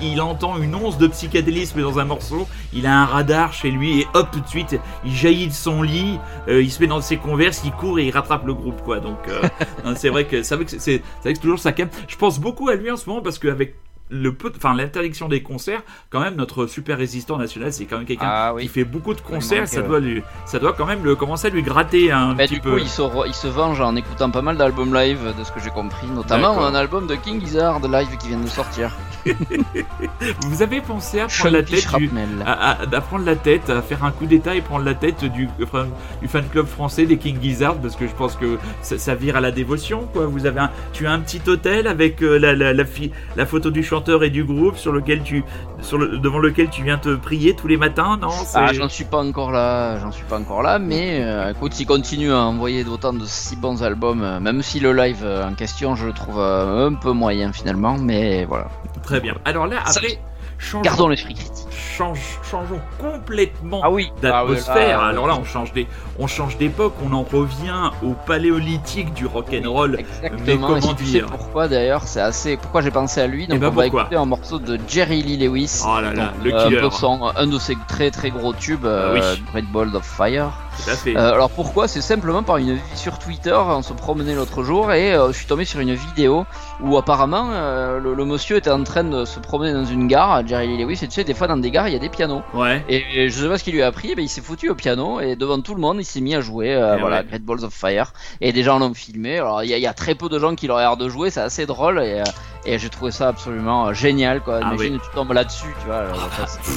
il 0.00 0.20
entend 0.20 0.56
une 0.58 0.74
once 0.74 0.98
de 0.98 1.06
psychédélisme 1.06 1.80
dans 1.82 1.98
un 1.98 2.04
morceau. 2.04 2.46
Il 2.72 2.86
a 2.86 3.02
un 3.02 3.04
radar 3.06 3.52
chez 3.52 3.70
lui 3.70 4.00
et 4.00 4.06
hop, 4.14 4.28
tout 4.32 4.40
de 4.40 4.48
suite, 4.48 4.78
il 5.04 5.14
jaillit 5.14 5.48
de 5.48 5.52
son 5.52 5.82
lit, 5.82 6.18
euh, 6.48 6.62
il 6.62 6.70
se 6.70 6.80
met 6.80 6.86
dans 6.88 7.00
ses 7.00 7.16
converses, 7.18 7.62
il 7.64 7.72
court 7.72 7.98
et 7.98 8.06
il 8.06 8.10
rattrape 8.10 8.46
le 8.46 8.54
groupe, 8.54 8.82
quoi. 8.82 9.00
Donc, 9.00 9.18
euh, 9.28 9.42
c'est 9.96 10.08
vrai 10.08 10.24
que 10.26 10.42
c'est 10.42 10.56
vrai 10.56 10.64
que 10.64 10.72
c'est, 10.78 11.02
toujours 11.40 11.58
ça. 11.58 11.72
quand. 11.72 11.88
Je 12.08 12.16
pense 12.16 12.38
beaucoup 12.40 12.68
à 12.68 12.74
lui 12.74 12.90
en 12.90 12.96
ce 12.96 13.08
moment 13.08 13.22
parce 13.22 13.38
qu'avec 13.38 13.74
le 14.10 14.32
peu, 14.32 14.50
enfin 14.56 14.74
l'interdiction 14.74 15.28
des 15.28 15.42
concerts, 15.42 15.82
quand 16.08 16.20
même 16.20 16.34
notre 16.36 16.66
super 16.66 16.96
résistant 16.96 17.36
national, 17.36 17.74
c'est 17.74 17.84
quand 17.84 17.98
même 17.98 18.06
quelqu'un 18.06 18.26
Ah 18.26 18.54
qui 18.58 18.66
fait 18.68 18.84
beaucoup 18.84 19.12
de 19.12 19.20
concerts, 19.20 19.68
ça 19.68 19.82
ouais. 19.82 19.86
doit 19.86 20.00
lui, 20.00 20.22
ça 20.46 20.58
doit 20.58 20.72
quand 20.72 20.86
même 20.86 21.04
le 21.04 21.14
commencer 21.14 21.48
à 21.48 21.50
lui 21.50 21.62
gratter 21.62 22.10
un 22.10 22.30
Bah, 22.32 22.44
petit 22.44 22.54
du 22.54 22.60
peu. 22.60 22.70
coup, 22.72 22.78
il 22.78 22.88
se, 22.88 23.02
re- 23.02 23.26
il 23.26 23.34
se 23.34 23.48
venge 23.48 23.82
en 23.82 23.94
écoutant 23.96 24.30
pas 24.30 24.40
mal 24.40 24.56
d'albums 24.56 24.94
live, 24.94 25.34
de 25.38 25.44
ce 25.44 25.52
que 25.52 25.60
j'ai 25.60 25.68
compris, 25.68 26.06
notamment 26.06 26.64
un 26.64 26.74
album 26.74 27.06
de 27.06 27.16
King 27.16 27.38
Gizzard 27.40 27.80
live 27.86 28.16
qui 28.16 28.28
vient 28.28 28.38
de 28.40 28.46
sortir. 28.48 28.96
Vous 30.46 30.62
avez 30.62 30.80
pensé 30.80 31.20
à 31.20 31.26
prendre 31.26 31.56
la 31.56 31.62
tête 31.62 31.82
du, 31.98 32.08
à, 32.46 32.70
à- 32.70 32.82
à 32.96 33.00
prendre 33.00 33.24
la 33.24 33.36
tête, 33.36 33.70
à 33.70 33.82
faire 33.82 34.04
un 34.04 34.10
coup 34.10 34.26
d'état 34.26 34.54
et 34.54 34.60
prendre 34.60 34.84
la 34.84 34.94
tête 34.94 35.24
du, 35.24 35.48
enfin, 35.62 35.86
du 36.20 36.28
fan 36.28 36.44
club 36.50 36.66
français 36.66 37.06
des 37.06 37.16
King 37.18 37.38
Gizzard 37.40 37.76
parce 37.76 37.96
que 37.96 38.06
je 38.06 38.12
pense 38.12 38.34
que 38.36 38.58
ça, 38.82 38.98
ça 38.98 39.14
vire 39.14 39.36
à 39.36 39.40
la 39.40 39.50
dévotion 39.50 40.08
quoi. 40.12 40.26
Vous 40.26 40.46
avez 40.46 40.60
un, 40.60 40.70
tu 40.92 41.06
as 41.06 41.12
un 41.12 41.20
petit 41.20 41.40
hôtel 41.48 41.86
avec 41.86 42.22
euh, 42.22 42.38
la, 42.38 42.54
la, 42.54 42.72
la, 42.72 42.84
fi- 42.84 43.12
la 43.36 43.46
photo 43.46 43.70
du 43.70 43.82
chanteur 43.82 44.24
et 44.24 44.30
du 44.30 44.44
groupe 44.44 44.76
sur 44.76 44.92
lequel 44.92 45.22
tu, 45.22 45.44
sur 45.80 45.98
le, 45.98 46.18
devant 46.18 46.38
lequel 46.38 46.68
tu 46.70 46.82
viens 46.82 46.98
te 46.98 47.14
prier 47.16 47.54
tous 47.54 47.68
les 47.68 47.76
matins, 47.76 48.18
non? 48.20 48.28
Ah, 48.54 48.72
j'en 48.72 48.88
suis 48.88 49.04
pas 49.04 49.18
encore 49.18 49.50
là, 49.52 49.98
j'en 50.00 50.10
suis 50.12 50.24
pas 50.24 50.38
encore 50.38 50.62
là, 50.62 50.78
mais 50.78 51.20
euh, 51.22 51.50
écoute, 51.50 51.78
il 51.80 51.86
continue 51.86 52.32
à 52.32 52.40
envoyer 52.42 52.84
d'autant 52.84 53.12
de 53.12 53.24
si 53.24 53.56
bons 53.56 53.82
albums, 53.82 54.22
euh, 54.22 54.40
même 54.40 54.62
si 54.62 54.80
le 54.80 54.92
live 54.92 55.20
euh, 55.22 55.46
en 55.48 55.54
question, 55.54 55.94
je 55.94 56.06
le 56.06 56.12
trouve 56.12 56.38
un 56.40 56.92
peu 56.94 57.12
moyen 57.12 57.52
finalement, 57.52 57.96
mais 57.98 58.44
voilà. 58.44 58.68
Très 59.02 59.17
bien. 59.20 59.34
Alors 59.44 59.66
là 59.66 59.76
Ça- 59.86 60.00
après, 60.00 60.18
changeons, 60.58 60.82
Gardons 60.82 61.08
l'esprit 61.08 61.34
critique. 61.34 61.66
change- 61.70 62.38
changeons 62.48 62.80
complètement 62.98 63.82
oui, 63.90 64.10
d'atmosphère. 64.22 65.00
Ah 65.02 65.08
Alors 65.08 65.26
là, 65.26 65.36
on 65.40 65.44
change 65.44 65.72
des, 65.72 65.86
on 66.18 66.26
change 66.26 66.56
d'époque, 66.58 66.94
on 67.04 67.12
en 67.12 67.22
revient 67.22 67.90
au 68.02 68.14
paléolithique 68.26 69.12
du 69.14 69.26
rock'n'roll. 69.26 69.96
Exactement. 69.98 70.40
Mais 70.46 70.52
Et 70.52 70.56
si 70.56 70.60
comment 70.62 70.94
tu 70.94 71.06
sais 71.06 71.20
pourquoi 71.20 71.68
d'ailleurs, 71.68 72.02
c'est 72.04 72.20
assez. 72.20 72.56
Pourquoi 72.56 72.82
j'ai 72.82 72.90
pensé 72.90 73.20
à 73.20 73.26
lui? 73.26 73.46
Donc 73.46 73.56
Eh 73.56 73.60
ben, 73.60 73.68
on 73.68 73.70
va 73.70 73.82
pourquoi? 73.84 74.00
écouter 74.02 74.16
un 74.16 74.24
morceau 74.24 74.58
de 74.58 74.78
Jerry 74.88 75.22
Lee 75.22 75.36
Lewis. 75.36 75.82
Oh 75.86 76.00
là 76.00 76.12
là, 76.12 76.26
Donc, 76.26 76.44
le 76.44 76.54
euh, 76.54 76.64
killer. 76.64 76.80
un, 76.80 76.90
son- 76.90 77.30
un 77.36 77.46
de 77.46 77.58
ses 77.58 77.76
très 77.86 78.10
très 78.10 78.30
gros 78.30 78.52
tubes, 78.52 78.84
euh, 78.86 79.14
oui. 79.14 79.42
Great 79.52 79.66
Ball 79.70 79.94
of 79.94 80.04
Fire. 80.04 80.50
Tout 80.84 80.90
à 80.90 80.94
fait. 80.94 81.16
Euh, 81.16 81.32
alors 81.34 81.50
pourquoi? 81.50 81.88
C'est 81.88 82.00
simplement 82.00 82.42
par 82.42 82.56
une 82.58 82.78
sur 82.94 83.18
Twitter, 83.18 83.52
on 83.54 83.82
se 83.82 83.92
promenait 83.92 84.34
l'autre 84.34 84.62
jour 84.62 84.92
et 84.92 85.12
euh, 85.14 85.28
je 85.32 85.38
suis 85.38 85.46
tombé 85.46 85.64
sur 85.64 85.80
une 85.80 85.94
vidéo 85.94 86.44
où 86.80 86.96
apparemment 86.96 87.48
euh, 87.50 87.98
le, 87.98 88.14
le 88.14 88.24
monsieur 88.24 88.56
était 88.56 88.70
en 88.70 88.84
train 88.84 89.04
de 89.04 89.24
se 89.24 89.40
promener 89.40 89.72
dans 89.72 89.84
une 89.84 90.06
gare, 90.06 90.46
Jerry 90.46 90.68
Lee 90.68 90.78
Lewis, 90.84 91.00
et 91.02 91.08
tu 91.08 91.14
sais 91.14 91.24
des 91.24 91.34
fois 91.34 91.46
dans 91.48 91.56
des 91.56 91.70
gares 91.70 91.88
il 91.88 91.92
y 91.94 91.96
a 91.96 92.00
des 92.00 92.08
pianos. 92.08 92.42
Ouais. 92.54 92.84
Et, 92.88 93.02
et 93.14 93.28
je 93.30 93.42
sais 93.42 93.48
pas 93.48 93.58
ce 93.58 93.64
qu'il 93.64 93.74
lui 93.74 93.82
a 93.82 93.86
appris, 93.88 94.14
mais 94.16 94.22
il 94.22 94.28
s'est 94.28 94.40
foutu 94.40 94.70
au 94.70 94.74
piano 94.74 95.20
et 95.20 95.36
devant 95.36 95.60
tout 95.60 95.74
le 95.74 95.80
monde 95.80 95.96
il 96.00 96.04
s'est 96.04 96.20
mis 96.20 96.34
à 96.34 96.40
jouer, 96.40 96.68
Eh 96.70 97.00
voilà, 97.00 97.18
ouais. 97.18 97.24
Great 97.24 97.42
Balls 97.44 97.64
of 97.64 97.72
Fire. 97.74 98.12
Et 98.40 98.52
des 98.52 98.62
gens 98.62 98.78
l'ont 98.78 98.94
filmé. 98.94 99.38
Alors 99.38 99.62
il 99.64 99.70
y, 99.70 99.74
a- 99.74 99.78
il 99.78 99.82
y 99.82 99.86
a 99.86 99.94
très 99.94 100.14
peu 100.14 100.28
de 100.28 100.38
gens 100.38 100.54
qui 100.54 100.66
l'ont 100.68 100.78
l'air 100.78 100.96
de 100.96 101.08
jouer, 101.08 101.30
c'est 101.30 101.40
assez 101.40 101.66
drôle 101.66 102.00
et, 102.00 102.22
et 102.64 102.78
j'ai 102.78 102.88
trouvé 102.88 103.10
ça 103.10 103.28
absolument 103.28 103.92
génial 103.92 104.40
quoi. 104.42 104.60
Ah 104.62 104.72
Imagine 104.74 104.98
tu 104.98 105.10
tombes 105.14 105.32
là-dessus, 105.32 105.74
tu 105.80 105.86
vois. 105.86 106.04
ça, 106.36 106.46
c'est- 106.46 106.70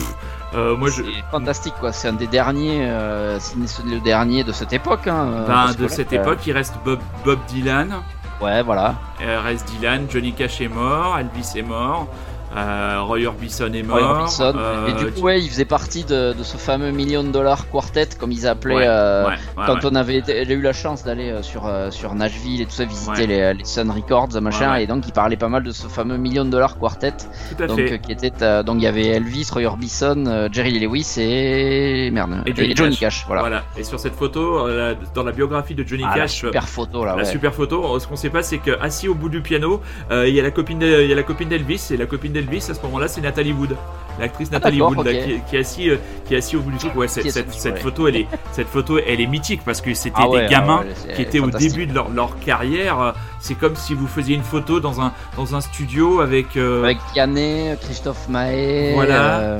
Euh, 0.53 0.75
moi, 0.75 0.89
je, 0.89 1.03
c'est 1.03 1.23
fantastique 1.31 1.73
quoi, 1.79 1.93
c'est 1.93 2.09
un 2.09 2.13
des 2.13 2.27
derniers, 2.27 2.81
euh, 2.89 3.39
le 3.85 3.99
dernier 3.99 4.43
de 4.43 4.51
cette 4.51 4.73
époque. 4.73 5.07
Hein, 5.07 5.27
euh, 5.31 5.47
ben, 5.47 5.73
de 5.73 5.87
cette 5.87 6.11
euh, 6.11 6.21
époque, 6.21 6.39
il 6.45 6.51
reste 6.53 6.75
Bob, 6.83 6.99
Bob 7.23 7.39
Dylan, 7.47 7.95
Ouais, 8.41 8.63
voilà. 8.63 8.95
reste 9.19 9.67
Dylan, 9.69 10.07
Johnny 10.09 10.33
Cash 10.33 10.61
est 10.61 10.67
mort, 10.67 11.17
Elvis 11.19 11.51
est 11.55 11.61
mort, 11.61 12.07
euh, 12.55 13.01
Roy 13.01 13.25
Orbison 13.25 13.71
est 13.73 13.83
mort. 13.83 13.97
Roy 13.97 14.07
Orbison. 14.19 14.53
euh, 14.55 14.87
et 14.87 14.93
du 14.93 15.11
coup, 15.11 15.21
ouais, 15.21 15.41
il 15.41 15.49
faisait 15.49 15.65
partie 15.65 16.03
de, 16.03 16.33
de 16.33 16.43
ce 16.43 16.57
fameux 16.57 16.91
million 16.91 17.23
dollar 17.23 17.69
quartet, 17.69 18.09
comme 18.19 18.31
ils 18.31 18.47
appelaient. 18.47 18.75
ouais, 18.75 18.85
euh, 18.87 19.25
ouais, 19.25 19.31
ouais, 19.57 19.63
quand 19.65 19.85
on 19.85 19.95
avait 19.95 20.17
été- 20.17 20.41
eu 20.51 20.61
la 20.61 20.73
chance 20.73 21.03
d'aller 21.03 21.41
sur 21.43 21.69
sur 21.91 22.13
Nashville 22.15 22.61
et 22.61 22.65
tout 22.65 22.71
ça 22.71 22.83
visiter 22.85 23.25
les, 23.27 23.53
les 23.53 23.63
Sun 23.65 23.89
Records 23.89 24.41
machin 24.41 24.75
et 24.75 24.85
donc 24.87 25.07
il 25.07 25.13
parlait 25.13 25.37
pas 25.37 25.47
mal 25.47 25.63
de 25.63 25.71
ce 25.71 25.87
fameux 25.87 26.17
million 26.17 26.43
dollar 26.45 26.77
quartet 26.77 27.13
Tout 27.55 27.63
à 27.63 27.67
donc 27.67 27.77
fait. 27.77 27.99
qui 27.99 28.11
était 28.11 28.63
donc 28.63 28.77
il 28.77 28.83
y 28.83 28.87
avait 28.87 29.07
Elvis, 29.07 29.47
Roy 29.53 29.63
Orbison, 29.65 30.49
Jerry 30.51 30.71
Lee 30.71 30.79
Lewis 30.85 31.15
et 31.17 32.11
merde 32.11 32.43
Et 32.45 32.75
Johnny 32.75 32.97
Cash, 32.97 33.23
voilà. 33.27 33.41
Voilà. 33.41 33.63
Et 33.77 33.83
sur 33.83 33.99
cette 33.99 34.15
photo, 34.15 34.67
la- 34.67 34.93
dans 35.15 35.23
la 35.23 35.31
biographie 35.31 35.75
de 35.75 35.83
Johnny 35.87 36.03
Ah, 36.05 36.09
la 36.17 36.21
Cash, 36.23 36.43
euh, 36.43 36.47
super 36.47 36.67
photo 36.67 37.05
là. 37.05 37.15
La 37.15 37.25
super 37.25 37.53
photo, 37.53 37.97
ce 37.99 38.07
qu'on 38.07 38.15
sait 38.15 38.29
pas, 38.29 38.43
c'est 38.43 38.57
que 38.57 38.71
assis 38.81 39.07
au 39.07 39.15
bout 39.15 39.29
du 39.29 39.41
piano, 39.41 39.81
il 40.11 40.29
y 40.33 40.39
a 40.39 40.43
la 40.43 40.51
copine, 40.51 40.79
de- 40.79 41.01
il 41.03 41.07
y 41.09 41.13
a 41.13 41.15
la 41.15 41.23
copine 41.23 41.47
d'Elvis, 41.49 41.87
et 41.91 41.97
la 41.97 42.05
copine 42.05 42.33
d'Elvis 42.33 42.40
à 42.69 42.73
ce 42.73 42.81
moment-là, 42.83 43.07
c'est 43.07 43.21
Nathalie 43.21 43.53
Wood, 43.53 43.75
l'actrice 44.19 44.49
Ah, 44.51 44.55
Nathalie 44.55 44.81
Wood, 44.81 45.05
là, 45.05 45.11
qui, 45.13 45.17
est- 45.31 45.41
qui 45.49 45.55
est 45.55 45.59
assis, 45.59 45.89
euh, 45.89 45.97
qui 46.25 46.33
est 46.33 46.37
assis 46.37 46.55
au 46.57 46.61
bout 46.61 46.71
du 46.71 46.77
truc. 46.77 46.95
Ouais, 46.95 47.07
cette, 47.07 47.79
photo, 47.79 48.07
elle 48.07 48.17
est, 48.17 48.27
cette 48.51 48.67
photo, 48.67 48.99
elle 48.99 49.21
est 49.21 49.27
mythique 49.27 49.61
parce 49.65 49.81
que 49.81 49.93
c'était 49.93 50.15
Ah 50.19 50.29
ouais, 50.29 50.43
des 50.43 50.47
gamins 50.49 50.79
ah 50.81 50.85
ouais, 50.85 50.93
c'est 50.95 51.13
qui 51.13 51.21
étaient 51.21 51.39
au 51.39 51.49
début 51.49 51.85
de 51.87 51.93
leur, 51.93 52.09
leur 52.09 52.39
carrière. 52.39 52.99
euh, 53.01 53.11
C'est 53.39 53.55
comme 53.55 53.75
si 53.75 53.93
vous 53.93 54.07
faisiez 54.07 54.35
une 54.35 54.43
photo 54.43 54.79
dans 54.79 55.01
un 55.01 55.11
dans 55.37 55.55
un 55.55 55.61
studio 55.61 56.21
avec, 56.21 56.57
euh, 56.57 56.83
Avec 56.83 56.97
Yanné, 57.15 57.75
Christophe 57.81 58.27
Mahé. 58.29 58.91
Voilà. 58.93 59.59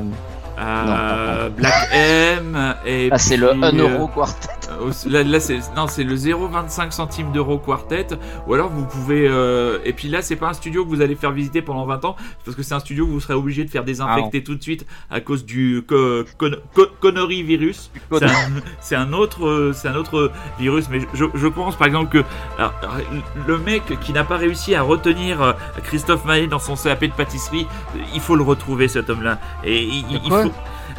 Euh, 0.62 1.46
euh, 1.46 1.48
Black 1.50 1.88
M 1.92 2.74
et 2.86 3.08
Ah, 3.12 3.18
c'est 3.18 3.36
le 3.36 3.48
puis, 3.50 3.64
1 3.64 3.78
euh, 3.78 3.88
euro 3.96 4.08
quartet. 4.08 4.48
Euh, 4.70 4.90
Là, 5.06 5.22
là, 5.22 5.38
c'est 5.40 5.58
non, 5.76 5.86
c'est 5.86 6.02
le 6.04 6.16
0,25 6.16 6.90
centimes 6.92 7.30
d'euros 7.32 7.58
quartet. 7.58 8.06
Ou 8.46 8.54
alors 8.54 8.68
vous 8.70 8.84
pouvez. 8.86 9.26
euh, 9.28 9.78
Et 9.84 9.92
puis 9.92 10.08
là, 10.08 10.22
c'est 10.22 10.36
pas 10.36 10.48
un 10.48 10.52
studio 10.54 10.84
que 10.84 10.88
vous 10.88 11.00
allez 11.02 11.14
faire 11.14 11.30
visiter 11.32 11.62
pendant 11.62 11.84
20 11.84 12.04
ans, 12.04 12.16
parce 12.44 12.56
que 12.56 12.62
c'est 12.62 12.74
un 12.74 12.80
studio 12.80 13.06
que 13.06 13.10
vous 13.10 13.20
serez 13.20 13.34
obligé 13.34 13.64
de 13.64 13.70
faire 13.70 13.84
désinfecter 13.84 14.42
tout 14.42 14.54
de 14.54 14.62
suite 14.62 14.86
à 15.10 15.20
cause 15.20 15.44
du 15.44 15.82
co 15.86 16.24
con- 16.38 16.56
co- 16.74 16.86
connerie 17.00 17.42
virus. 17.42 17.90
C'est 18.18 18.24
un, 18.24 18.28
c'est 18.80 18.96
un 18.96 19.12
autre, 19.12 19.46
euh, 19.46 19.72
c'est 19.74 19.88
un 19.88 19.94
autre 19.96 20.30
virus. 20.58 20.86
Mais 20.90 21.00
je, 21.14 21.24
je 21.34 21.46
pense 21.48 21.76
par 21.76 21.86
exemple 21.86 22.10
que 22.10 22.24
alors, 22.58 22.72
le 23.46 23.58
mec 23.58 23.82
qui 24.00 24.12
n'a 24.12 24.24
pas 24.24 24.36
réussi 24.36 24.74
à 24.74 24.82
retenir 24.82 25.42
euh, 25.42 25.52
Christophe 25.84 26.24
Maé 26.24 26.46
dans 26.46 26.58
son 26.58 26.74
CAP 26.76 27.04
de 27.04 27.12
pâtisserie, 27.12 27.66
euh, 27.96 28.00
il 28.14 28.20
faut 28.20 28.36
le 28.36 28.42
retrouver 28.42 28.88
cet 28.88 29.10
homme-là. 29.10 29.38
Et 29.64 29.82
il, 29.82 30.04
il- 30.24 30.30
faut. 30.44 30.51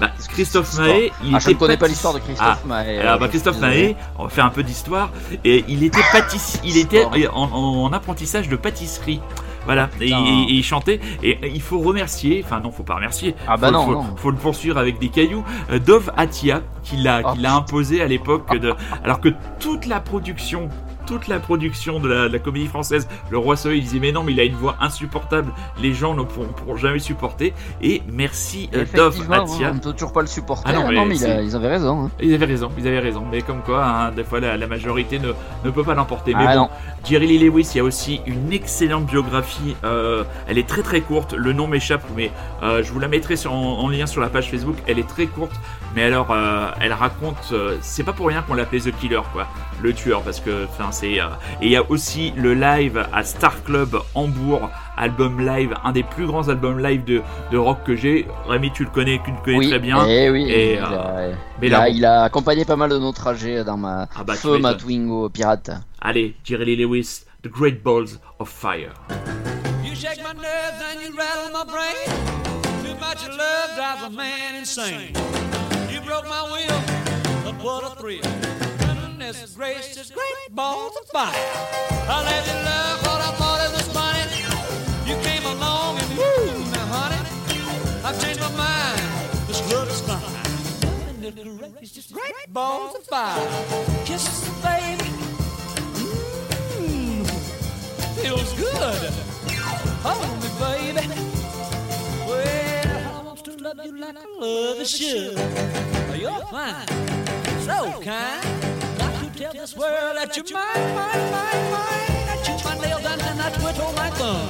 Bah, 0.08 0.12
Christophe 0.30 0.76
il 1.24 1.36
Ah, 1.36 1.40
je 1.40 1.50
ne 1.50 1.54
connais 1.56 1.78
pas 1.78 1.88
l'histoire 1.88 2.14
de 2.14 2.20
Ah, 2.20 2.26
Christophe 2.26 2.66
Mahé. 2.66 3.00
alors, 3.00 3.14
euh, 3.14 3.18
bah, 3.18 3.28
Christophe. 3.28 3.60
Mahé, 3.60 3.96
on 4.18 4.28
faire 4.30 4.46
un 4.46 4.50
peu 4.50 4.64
d'histoire. 4.64 5.10
Et 5.44 5.64
il 5.68 5.84
était 5.84 6.02
pâtissier, 6.12 6.60
il 6.64 6.78
était 6.78 7.06
en, 7.06 7.44
en- 7.44 7.84
en 7.86 7.94
apprentissage 7.94 8.50
de 8.50 8.56
pâtisserie. 8.56 9.22
Voilà, 9.66 9.90
et, 10.02 10.06
Putain. 10.08 10.26
et- 10.26 10.30
et 10.50 10.54
il 10.56 10.64
chantait. 10.64 11.00
Et 11.24 11.40
il 11.54 11.62
faut 11.62 11.80
remercier, 11.80 12.44
enfin 12.46 12.60
non, 12.60 12.72
faut 12.72 12.84
pas 12.84 12.96
remercier. 12.96 13.34
Ah 13.48 13.56
bah 13.56 13.68
faut, 13.68 13.74
non, 13.74 13.86
faut, 13.86 13.94
non. 13.94 14.16
faut 14.18 14.32
le 14.32 14.36
poursuivre 14.38 14.78
avec 14.78 15.00
des 15.00 15.08
cailloux. 15.08 15.44
Euh, 15.72 15.80
Dove 15.80 16.12
Atia, 16.18 16.62
qui 16.84 16.98
l'a, 16.98 17.22
Oh, 17.24 17.32
qui 17.34 17.40
l'a 17.40 17.56
imposé 17.56 18.02
à 18.02 18.08
l'époque 18.08 18.58
de, 18.60 18.74
alors 19.06 19.22
que 19.22 19.30
toute 19.60 19.86
la 19.86 20.02
production 20.02 20.68
toute 21.06 21.28
la 21.28 21.40
production 21.40 22.00
de 22.00 22.08
la, 22.08 22.28
de 22.28 22.34
la 22.34 22.40
comédie 22.40 22.68
française. 22.68 23.08
Le 23.30 23.38
Roi 23.38 23.56
Soleil 23.56 23.82
disait 23.82 24.00
mais 24.00 24.12
non, 24.12 24.24
mais 24.24 24.32
il 24.34 24.40
a 24.40 24.44
une 24.44 24.56
voix 24.56 24.76
insupportable. 24.80 25.52
Les 25.82 25.94
gens 25.94 26.14
ne 26.14 26.24
pourront, 26.24 26.48
pourront 26.48 26.76
jamais 26.78 27.00
supporter. 27.00 27.54
Et 27.82 28.02
merci 28.12 28.70
euh, 28.74 28.86
Dove 28.96 29.14
Effectivement, 29.16 29.44
Atia. 29.44 29.72
on 29.72 29.74
ne 29.76 29.80
peut 29.80 29.94
toujours 29.94 30.14
pas 30.14 30.22
le 30.22 30.28
supporter. 30.28 30.64
Ah 30.70 30.74
non, 30.74 30.84
Ah 30.86 30.90
mais 30.90 30.96
non, 30.96 31.06
mais 31.06 31.16
il 31.18 31.24
a- 31.26 31.28
c'est- 31.40 31.46
ils 31.46 31.56
avaient 31.56 31.68
raison. 31.70 32.06
hein. 32.06 32.12
Ils 32.22 32.34
avaient 32.34 32.46
raison, 32.46 32.72
ils 32.78 32.88
avaient 32.88 33.00
raison. 33.00 33.24
Mais 33.32 33.42
comme 33.42 33.62
quoi, 33.62 33.86
hein, 33.86 34.12
des 34.12 34.24
fois, 34.24 34.40
la, 34.40 34.58
la 34.58 34.68
majorité 34.68 35.20
ne, 35.20 35.32
ne 35.66 35.70
peut 35.72 35.84
pas 35.84 35.94
l'emporter. 35.96 36.34
Mais 36.36 36.46
Ah 36.48 36.54
bon, 36.56 36.62
non. 36.62 36.70
Jerry 37.06 37.28
Lee 37.28 37.40
Lewis, 37.40 37.70
il 37.74 37.78
y 37.78 37.80
a 37.82 37.84
aussi 37.84 38.22
une 38.26 38.52
excellente 38.54 39.06
biographie. 39.06 39.76
euh, 39.84 40.24
elle 40.48 40.58
est 40.58 40.68
très 40.68 40.82
très 40.84 41.02
courte. 41.02 41.34
Le 41.34 41.54
nom 41.54 41.68
m'échappe, 41.68 42.04
mais 42.16 42.32
euh, 42.64 42.82
je 42.84 42.92
vous 42.92 43.00
la 43.00 43.08
mettrai 43.08 43.36
sur- 43.36 43.54
en, 43.54 43.80
en 43.80 43.90
lien 43.90 44.06
sur 44.06 44.22
la 44.22 44.30
page 44.30 44.50
Facebook. 44.50 44.78
Elle 44.88 45.00
est 45.00 45.08
très 45.08 45.26
courte, 45.26 45.54
mais 45.96 46.04
alors 46.04 46.28
euh, 46.32 46.68
elle 46.82 46.94
raconte. 46.94 47.38
euh, 47.52 47.78
c'est 47.82 48.04
pas 48.04 48.14
pour 48.14 48.28
rien 48.28 48.42
qu'on 48.42 48.54
l'appelait 48.56 48.80
The 48.80 48.92
Killer, 49.00 49.22
quoi, 49.32 49.48
le 49.82 49.94
tueur, 49.94 50.22
parce 50.22 50.40
que, 50.40 50.66
enfin, 50.66 50.92
c'est. 50.92 51.20
euh, 51.20 51.26
et 51.62 51.66
il 51.68 51.72
y 51.72 51.76
a 51.78 51.90
aussi 51.90 52.34
le 52.36 52.54
live 52.54 53.06
à 53.14 53.24
Star 53.24 53.64
Club 53.64 53.96
Hambourg, 54.16 54.70
album 54.98 55.40
live, 55.46 55.74
un 55.84 55.92
des 55.92 56.04
plus 56.04 56.26
grands 56.26 56.48
albums 56.50 56.80
live 56.80 57.04
de, 57.04 57.22
de 57.52 57.58
rock 57.58 57.80
que 57.86 57.96
j'ai. 57.96 58.28
Rémi, 58.48 58.72
tu 58.72 58.84
le 58.84 58.90
connais, 58.90 59.22
tu 59.24 59.32
le 59.32 59.38
connais 59.44 59.58
Oui, 59.58 59.70
très 59.70 59.80
bien. 59.80 60.06
eh 60.08 60.30
oui, 60.30 60.46
Et, 60.50 60.74
il, 60.74 60.80
euh, 60.80 60.86
a, 60.86 61.16
mais 61.62 61.68
il 61.68 61.72
là, 61.72 61.90
il 61.90 62.06
a 62.06 62.24
accompagné 62.24 62.66
pas 62.66 62.76
mal 62.76 62.90
de 62.90 62.98
nos 62.98 63.12
trajets 63.12 63.64
dans 63.64 63.78
ma 63.78 64.08
Ah 64.16 64.24
bah, 64.24 64.34
tu 64.36 64.42
feu, 64.42 64.58
ma. 64.60 64.74
Twingo 64.76 65.30
pirate. 65.30 65.72
Allez, 66.02 66.36
Jerry 66.44 66.66
Lee 66.66 66.76
Lewis, 66.78 67.26
The 67.44 67.48
Great 67.50 67.84
Balls 67.84 68.20
of 68.40 68.50
Fire. 68.50 68.94
You 69.84 69.96
shake 69.96 70.20
my 70.24 70.34
nerves 70.34 70.82
and 70.92 71.02
you 71.02 71.16
rattle 71.16 71.52
my 71.54 71.64
brain. 71.72 72.18
Too 72.84 72.96
much 73.00 73.28
love 73.30 73.76
drives 73.76 74.04
a 74.06 74.10
man 74.10 74.56
insane. 74.60 75.14
You 75.94 76.02
broke 76.02 76.28
my 76.28 76.42
will, 76.42 76.82
but 77.44 77.54
what 77.64 77.84
a 77.84 77.96
thrill. 78.02 78.24
Goodness 78.80 79.54
gracious, 79.56 80.10
great 80.10 80.50
balls 80.50 80.98
of 81.00 81.06
fire. 81.10 81.32
I 82.10 82.24
let 82.26 82.48
you 82.48 82.54
love 82.66 83.00
what 83.06 83.22
I 83.22 83.30
thought 83.38 83.60
it 83.62 83.72
was 83.78 83.88
funny. 83.94 84.26
You 85.08 85.16
came 85.22 85.46
along 85.46 86.00
and 86.00 86.18
woo, 86.18 86.72
now 86.72 86.88
honey, 86.88 87.22
I've 88.04 88.20
changed 88.20 88.42
my 88.42 88.50
mind. 88.58 89.02
This 89.48 89.62
love 89.72 89.88
is 89.88 90.02
fine. 90.02 91.22
Goodness 91.22 91.72
gracious, 91.78 92.12
great 92.12 92.48
balls 92.52 92.96
of 92.96 93.04
fire. 93.04 93.48
Kisses, 94.04 94.50
baby. 94.64 95.12
Mmm, 96.74 97.24
feels 98.20 98.52
good. 98.54 99.14
Hold 100.02 100.42
me, 100.42 100.50
baby. 100.98 101.23
Love 103.76 103.86
you 103.86 103.98
like 103.98 104.16
I 104.18 104.40
love 104.40 104.78
you 104.78 104.86
should. 104.86 105.38
You're 106.20 106.46
fine, 106.52 106.88
so 107.62 108.02
kind. 108.02 108.44
Got 108.98 109.14
to 109.24 109.40
tell 109.40 109.54
this 109.54 109.76
world 109.76 110.18
that 110.18 110.36
you're 110.38 110.46
mine, 110.54 110.96
mine, 110.96 111.32
mine, 111.32 111.72
mine. 111.72 112.30
I 112.30 112.42
chew 112.46 112.70
my 112.70 112.76
nail 112.78 113.00
nails 113.00 113.22
and 113.22 113.42
I 113.42 113.50
twiddle 113.52 113.92
my 113.94 114.10
thumb. 114.12 114.50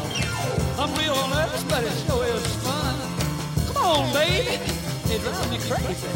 I'm 0.77 0.93
real 0.97 1.15
nervous, 1.29 1.63
but 1.63 1.83
it 1.83 1.93
sure 2.05 2.25
is 2.25 2.55
fun. 2.57 2.95
Come 3.67 3.77
on, 3.77 4.13
baby. 4.13 4.59
It 5.13 5.21
drives 5.21 5.49
me 5.51 5.57
crazy. 5.69 6.07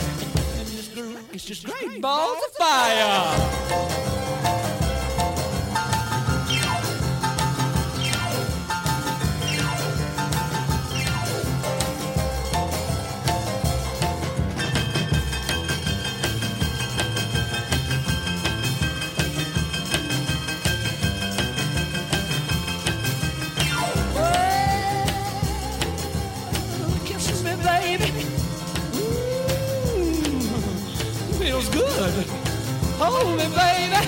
And 0.60 0.68
this 0.68 0.88
girl 0.94 1.16
is 1.34 1.46
just 1.46 1.66
great 1.66 2.02
balls 2.02 2.38
of 2.46 2.54
fire. 2.56 4.27
Me, 33.38 33.46
baby. 33.56 34.02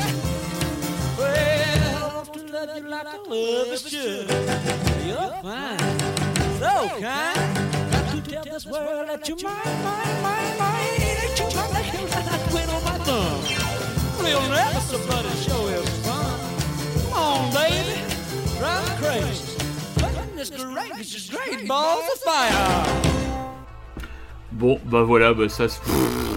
Well, 1.18 1.96
I 1.96 2.16
want 2.16 2.34
to 2.34 2.40
love 2.54 2.78
you 2.78 2.88
like 2.90 3.08
I 3.08 3.18
love 3.18 3.68
you 3.68 3.78
should. 3.78 4.28
You're 5.06 5.34
fine, 5.42 5.80
so 6.60 6.74
kind. 7.00 7.40
Got 7.92 8.04
to 8.12 8.22
tell 8.30 8.44
this 8.44 8.66
world 8.66 9.08
that 9.10 9.28
you're 9.28 9.38
mine, 9.44 9.84
mine, 9.84 10.22
mine, 10.24 10.58
mine. 10.58 11.00
That 11.00 11.34
you're 11.40 11.54
my 11.56 11.82
nails 11.82 12.14
and 12.16 12.30
I 12.30 12.38
twiddle 12.50 12.82
my 12.82 12.98
thumb. 13.08 13.40
Real 14.26 14.42
nervous, 14.50 14.90
but 15.08 15.26
it 15.26 15.38
sure 15.46 15.72
is 15.72 15.90
fun. 16.06 16.40
Come 17.04 17.14
on, 17.14 17.54
baby. 17.54 17.96
Drive 18.58 18.84
me 18.90 18.96
crazy. 19.08 19.58
Goodness 20.00 20.50
gracious, 20.50 21.30
great 21.30 21.68
balls 21.68 22.04
of 22.14 22.20
fire. 22.22 22.86
Bon, 24.52 24.80
bah 24.86 25.04
voilà, 25.04 25.34
bah 25.34 25.48
ça, 25.50 25.68
c'est- 25.70 25.82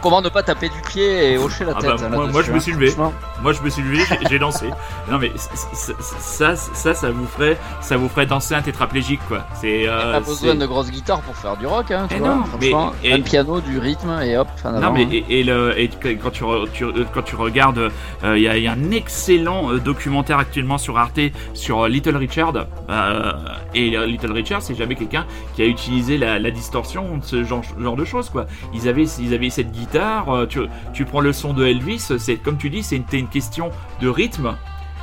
Comment 0.00 0.22
ne 0.22 0.28
pas 0.28 0.42
taper 0.42 0.68
du 0.68 0.80
pied 0.88 1.32
et 1.32 1.38
hocher 1.38 1.64
la 1.64 1.72
Ah 1.76 1.80
tête 1.80 1.90
bah, 1.90 2.06
hein, 2.12 2.28
moi- 2.32 2.42
je 2.42 2.52
me 2.52 2.58
suis 2.60 2.72
levé. 2.72 2.94
Moi 3.42 3.52
je 3.52 3.62
me 3.62 3.68
suis 3.70 3.82
levé, 3.82 4.02
j'ai- 4.30 4.38
dansé. 4.38 4.66
Non 5.10 5.18
mais 5.18 5.32
ça, 5.36 6.54
ça, 6.56 6.94
ça 6.94 7.10
vous 7.10 7.26
ferait, 7.26 7.56
ça 7.80 7.96
vous 7.96 8.08
ferait 8.08 8.26
danser 8.26 8.54
un 8.54 8.62
tétraplégique 8.62 9.20
quoi. 9.28 9.44
C'est. 9.60 9.84
T'as 9.86 9.92
euh, 9.92 10.12
pas 10.12 10.20
besoin 10.20 10.54
de 10.54 10.66
grosses 10.66 10.90
guitares 10.90 11.20
pour 11.22 11.34
faire 11.36 11.56
du 11.56 11.66
rock, 11.66 11.90
hein, 11.90 12.06
tu 12.08 12.16
Eh 12.16 12.18
vois. 12.20 12.28
non, 12.28 12.42
mais- 12.60 12.70
Franchement, 12.70 12.92
et- 13.02 13.12
un 13.14 13.20
piano, 13.20 13.60
du 13.60 13.78
rythme 13.78 14.20
et 14.22 14.36
hop. 14.36 14.46
Non 14.64 14.92
mais 14.92 15.04
hein. 15.04 15.08
et, 15.10 15.40
et 15.40 15.42
le, 15.44 15.78
et 15.78 15.88
quand 16.22 16.30
tu, 16.30 16.44
euh, 16.44 16.66
quand 17.12 17.22
tu 17.22 17.34
regardes, 17.34 17.90
euh, 18.22 18.36
il 18.38 18.42
y, 18.44 18.48
a- 18.48 18.56
il 18.56 18.62
y 18.62 18.68
a 18.68 18.72
un 18.72 18.90
excellent 18.92 19.72
euh, 19.72 19.78
documentaire 19.78 20.38
actuellement 20.38 20.78
sur 20.78 20.96
Arte 20.98 21.18
sur 21.54 21.88
Little 21.88 22.16
Richard. 22.16 22.54
euh, 22.88 23.32
et 23.74 23.90
Little 24.06 24.32
Richard, 24.32 24.62
c'est 24.62 24.74
jamais 24.76 24.94
quelqu'un 24.94 25.26
qui 25.54 25.62
a 25.62 25.66
utilisé 25.66 26.16
la, 26.18 26.38
la 26.38 26.50
distorsion, 26.50 27.20
ce 27.22 27.42
genre, 27.44 27.62
genre 27.78 27.96
de 27.96 28.04
choses 28.04 28.30
quoi. 28.30 28.46
Ils 28.74 28.88
avaient, 28.88 29.04
ils 29.18 29.34
avaient 29.34 29.50
cette 29.50 29.72
guitare. 29.72 29.87
Euh, 29.96 30.46
tu, 30.46 30.60
tu 30.92 31.04
prends 31.04 31.20
le 31.20 31.32
son 31.32 31.52
de 31.52 31.64
Elvis, 31.66 32.10
c'est 32.18 32.36
comme 32.36 32.56
tu 32.58 32.70
dis, 32.70 32.82
c'est 32.82 32.96
une, 32.96 33.04
c'est 33.10 33.18
une 33.18 33.28
question 33.28 33.70
de 34.00 34.08
rythme. 34.08 34.54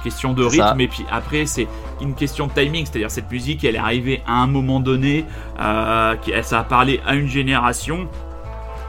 Question 0.04 0.34
de 0.34 0.48
C'est 0.50 0.58
ça. 0.58 0.68
rythme 0.68 0.82
et 0.82 0.88
puis 0.88 1.04
après 1.12 1.48
c'est 1.48 1.68
une 2.00 2.14
question 2.14 2.46
de 2.46 2.52
timing, 2.52 2.86
c'est-à-dire 2.86 3.10
cette 3.10 3.32
musique 3.32 3.64
elle 3.64 3.76
est 3.76 3.80
arrivée 3.80 4.22
à 4.28 4.34
un 4.34 4.46
moment 4.46 4.80
donné, 4.80 5.26
euh, 5.60 6.16
ça 6.44 6.60
a 6.60 6.64
parlé 6.64 7.02
à 7.08 7.16
une 7.16 7.28
génération 7.28 8.08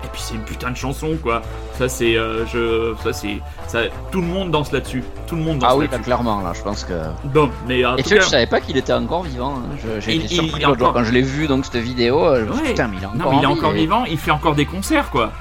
et 0.04 0.08
puis 0.12 0.20
c'est 0.20 0.34
une 0.34 0.42
putain 0.42 0.70
de 0.72 0.76
chanson 0.76 1.16
quoi. 1.22 1.40
Ça 1.78 1.88
c'est 1.88 2.16
euh, 2.18 2.44
je 2.46 2.94
ça 3.02 3.14
c'est 3.14 3.40
ça 3.66 3.80
tout 4.12 4.20
le 4.20 4.26
monde 4.26 4.50
danse 4.50 4.70
là-dessus. 4.72 5.02
Tout 5.26 5.36
le 5.36 5.42
monde 5.42 5.58
danse 5.60 5.70
Ah 5.72 5.76
oui, 5.78 5.88
là, 5.90 5.98
clairement, 5.98 6.42
là, 6.42 6.52
je 6.54 6.60
pense 6.62 6.84
que. 6.84 6.92
Bon, 7.24 7.48
mais 7.66 7.82
en 7.86 7.96
Et 7.96 8.02
tout 8.02 8.10
tu 8.10 8.14
sais, 8.14 8.16
cas, 8.18 8.24
je 8.24 8.28
savais 8.28 8.46
pas 8.46 8.60
qu'il 8.60 8.76
était 8.76 8.92
encore 8.92 9.22
vivant. 9.22 9.54
hein. 9.56 9.76
J'ai 10.00 10.16
été 10.16 10.28
surpris 10.28 10.60
il 10.60 10.66
encore- 10.66 10.92
quand 10.92 11.02
je 11.04 11.12
l'ai 11.12 11.22
vu, 11.22 11.46
donc 11.46 11.64
cette 11.64 11.76
vidéo. 11.82 12.24
euh, 12.26 12.44
Je 12.46 12.52
Ouais. 12.52 12.68
putain, 12.68 12.88
mais 12.88 12.96
il 12.98 13.02
est 13.02 13.06
encore 13.06 13.18
non 13.18 13.30
mais 13.30 13.36
il 13.38 13.42
est 13.42 13.46
encore 13.46 13.72
et- 13.72 13.78
vivant, 13.78 14.04
il 14.04 14.18
fait 14.18 14.30
encore 14.32 14.54
des 14.54 14.66
concerts 14.66 15.10
quoi. 15.10 15.32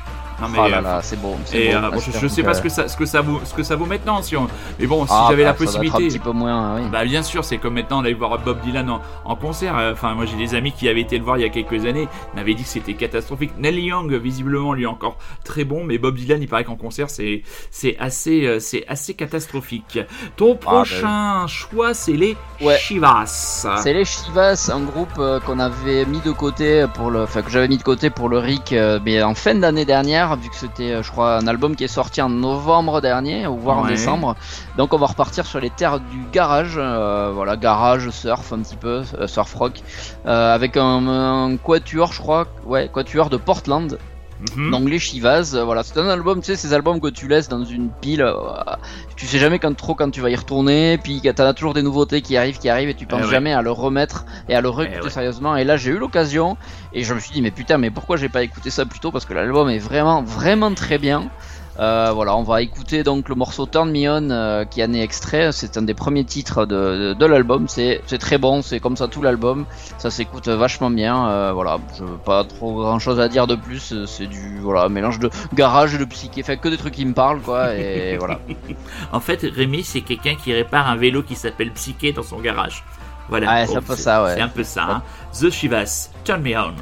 Non 0.41 0.47
mais 0.49 0.57
Oh 0.61 0.67
là 0.67 0.77
euh, 0.77 0.81
là, 0.81 0.99
c'est 1.01 1.17
c'est 1.45 1.57
et 1.57 1.75
euh, 1.75 1.89
bon, 1.91 1.99
je, 1.99 2.11
je 2.19 2.27
sais 2.27 2.41
que- 2.41 2.47
pas 2.47 2.53
ce 2.53 2.61
que 2.61 2.69
ça 2.69 2.87
ce 2.87 2.97
que 2.97 3.05
ça 3.05 3.21
vaut 3.21 3.39
ce 3.45 3.53
que 3.53 3.63
ça 3.63 3.75
vaut 3.75 3.85
maintenant 3.85 4.21
si 4.21 4.35
on 4.35 4.47
mais 4.79 4.85
bon 4.87 5.05
si 5.05 5.11
Ah, 5.15 5.27
j'avais 5.29 5.43
la 5.43 5.53
bah, 5.53 5.57
possibilité 5.59 6.03
un 6.03 6.07
petit 6.07 6.19
peu 6.19 6.31
moins, 6.31 6.75
oui. 6.75 6.81
Bah 6.91 7.05
bien 7.05 7.23
sûr, 7.23 7.43
c'est 7.45 7.57
comme 7.57 7.75
maintenant 7.75 8.01
d'aller 8.01 8.13
voir 8.15 8.37
Bob 8.39 8.59
Dylan 8.61 8.89
en, 8.89 9.01
en 9.23 9.35
concert. 9.35 9.77
Euh, 9.77 9.93
Enfin, 9.93 10.13
moi 10.13 10.25
j'ai 10.25 10.35
des 10.35 10.55
amis 10.55 10.73
qui 10.73 10.89
avaient 10.89 11.01
été 11.01 11.17
le 11.17 11.23
voir 11.23 11.37
il 11.37 11.41
y 11.43 11.45
a 11.45 11.49
quelques 11.49 11.85
années, 11.85 12.07
m'avaient 12.35 12.53
dit 12.53 12.63
que 12.63 12.69
c'était 12.69 12.95
catastrophique. 12.95 13.51
Neil 13.57 13.79
Young, 13.79 14.13
visiblement, 14.13 14.73
lui 14.73 14.83
est 14.83 14.87
encore 14.87 15.17
très 15.45 15.63
bon, 15.63 15.83
mais 15.85 15.97
Bob 15.97 16.15
Dylan, 16.15 16.41
il 16.41 16.47
paraît 16.49 16.65
qu'en 16.65 16.75
concert, 16.75 17.09
c'est 17.09 17.43
c'est 17.71 17.95
assez 17.97 18.59
c'est 18.59 18.83
assez 18.89 19.13
catastrophique. 19.13 19.99
Ton 20.35 20.55
prochain 20.55 21.47
choix, 21.47 21.93
c'est 21.93 22.13
les 22.13 22.35
Ah, 22.61 22.65
Ouais. 22.65 22.77
Chivas. 22.77 23.65
C'est 23.77 23.93
les 23.93 24.05
Chivas, 24.05 24.69
un 24.73 24.81
groupe 24.81 25.21
qu'on 25.45 25.59
avait 25.59 26.05
mis 26.05 26.19
de 26.21 26.31
côté 26.31 26.85
pour 26.93 27.09
le, 27.11 27.23
enfin 27.23 27.41
que 27.41 27.49
j'avais 27.51 27.67
mis 27.67 27.77
de 27.77 27.83
côté 27.83 28.09
pour 28.09 28.27
le 28.29 28.37
RIC, 28.39 28.73
mais 29.05 29.21
en 29.23 29.35
fin 29.35 29.55
d'année 29.55 29.85
dernière, 29.85 30.24
vu 30.33 30.49
que 30.49 30.55
c'était, 30.55 30.91
euh, 30.91 31.03
je 31.03 31.11
crois, 31.11 31.37
un 31.37 31.45
album 31.45 31.75
qui 31.75 31.83
est 31.83 31.87
sorti 31.87 32.21
en 32.21 32.29
novembre 32.29 33.01
dernier, 33.01 33.45
ou 33.45 33.57
voire 33.57 33.77
en 33.77 33.85
décembre. 33.85 34.35
Donc 34.77 34.93
on 34.93 34.97
va 34.97 35.05
repartir 35.05 35.45
sur 35.45 35.59
les 35.59 35.69
terres 35.69 35.99
du 35.99 36.25
garage, 36.31 36.73
euh, 36.77 37.31
voilà, 37.33 37.55
garage, 37.55 38.09
surf 38.09 38.51
un 38.51 38.61
petit 38.61 38.75
peu, 38.75 39.03
euh, 39.19 39.27
surf 39.27 39.53
rock, 39.53 39.81
euh, 40.25 40.55
avec 40.55 40.75
un, 40.77 41.07
un 41.07 41.57
quatuor, 41.57 42.11
je 42.13 42.19
crois, 42.19 42.47
ouais, 42.65 42.89
quatuor 42.91 43.29
de 43.29 43.37
Portland. 43.37 43.99
Donc 44.55 44.89
les 44.89 44.99
Chivas, 44.99 45.53
euh, 45.53 45.63
voilà, 45.63 45.83
c'est 45.83 45.97
un 45.97 46.07
album, 46.07 46.39
tu 46.39 46.47
sais, 46.47 46.55
ces 46.55 46.73
albums 46.73 46.99
que 46.99 47.07
tu 47.07 47.27
laisses 47.27 47.47
dans 47.47 47.63
une 47.63 47.89
pile, 47.89 48.21
euh, 48.21 48.33
tu 49.15 49.25
sais 49.25 49.39
jamais 49.39 49.59
quand 49.59 49.75
trop 49.75 49.95
quand 49.95 50.09
tu 50.09 50.21
vas 50.21 50.29
y 50.29 50.35
retourner, 50.35 50.97
puis 50.97 51.21
t'en 51.21 51.45
as 51.45 51.53
toujours 51.53 51.73
des 51.73 51.81
nouveautés 51.81 52.21
qui 52.21 52.37
arrivent, 52.37 52.57
qui 52.57 52.69
arrivent, 52.69 52.89
et 52.89 52.93
tu 52.93 53.05
penses 53.05 53.23
ouais. 53.23 53.29
jamais 53.29 53.53
à 53.53 53.61
le 53.61 53.71
remettre 53.71 54.25
et 54.49 54.55
à 54.55 54.61
le 54.61 54.69
réécouter 54.69 55.01
ouais. 55.01 55.09
sérieusement. 55.09 55.55
Et 55.55 55.63
là, 55.63 55.77
j'ai 55.77 55.91
eu 55.91 55.97
l'occasion, 55.97 56.57
et 56.93 57.03
je 57.03 57.13
me 57.13 57.19
suis 57.19 57.31
dit, 57.31 57.41
mais 57.41 57.51
putain, 57.51 57.77
mais 57.77 57.91
pourquoi 57.91 58.17
j'ai 58.17 58.29
pas 58.29 58.43
écouté 58.43 58.69
ça 58.69 58.85
plus 58.85 58.99
tôt? 58.99 59.11
Parce 59.11 59.25
que 59.25 59.33
l'album 59.33 59.69
est 59.69 59.79
vraiment, 59.79 60.23
vraiment 60.23 60.73
très 60.73 60.97
bien. 60.97 61.29
Euh, 61.77 62.11
voilà, 62.13 62.35
on 62.37 62.43
va 62.43 62.61
écouter 62.61 63.03
donc 63.03 63.27
le 63.27 63.35
morceau 63.35 63.65
Turn 63.65 63.91
Me 63.91 64.09
On 64.09 64.29
euh, 64.29 64.65
qui 64.65 64.83
en 64.83 64.93
est 64.93 65.01
extrait. 65.01 65.51
C'est 65.51 65.77
un 65.77 65.81
des 65.81 65.93
premiers 65.93 66.23
titres 66.23 66.65
de, 66.65 67.13
de, 67.13 67.25
l'album. 67.25 67.67
C'est 67.67 68.01
très 68.19 68.37
bon, 68.37 68.61
c'est 68.61 68.79
comme 68.79 68.95
ça 68.95 69.07
tout 69.07 69.21
l'album. 69.21 69.65
Ça 69.97 70.09
s'écoute 70.09 70.47
vachement 70.47 70.89
bien. 70.89 71.27
Euh, 71.27 71.51
voilà, 71.53 71.79
je 71.97 72.03
veux 72.03 72.17
pas 72.17 72.43
trop 72.45 72.75
grand 72.75 72.99
chose 72.99 73.19
à 73.19 73.27
dire 73.27 73.47
de 73.47 73.55
plus. 73.55 74.05
C'est 74.05 74.27
du 74.27 74.59
voilà 74.59 74.87
mélange 74.87 75.19
de 75.19 75.29
garage 75.53 75.95
et 75.95 75.97
de 75.97 76.05
psyché. 76.05 76.43
Fait 76.43 76.57
que 76.57 76.69
des 76.69 76.77
trucs 76.77 76.93
qui 76.93 77.05
me 77.05 77.13
parlent 77.13 77.41
quoi. 77.41 77.75
Et 77.75 78.17
voilà. 78.19 78.39
en 79.11 79.19
fait, 79.19 79.41
Rémi, 79.41 79.83
c'est 79.83 80.01
quelqu'un 80.01 80.35
qui 80.35 80.53
répare 80.53 80.87
un 80.87 80.95
vélo 80.95 81.23
qui 81.23 81.35
s'appelle 81.35 81.71
Psyché 81.71 82.13
dans 82.13 82.23
son 82.23 82.39
garage. 82.39 82.83
Voilà. 83.27 83.47
Ah, 83.49 83.67
c'est 83.67 83.75
un 83.75 83.81
peu 83.81 83.95
ça, 83.95 84.23
ouais. 84.23 84.35
C'est 84.35 84.41
un 84.41 84.47
peu 84.47 84.63
ça. 84.63 84.83
Hein. 84.83 85.03
The 85.33 85.49
Chivas, 85.49 86.09
Turn 86.23 86.41
Me 86.41 86.55
On. 86.57 86.73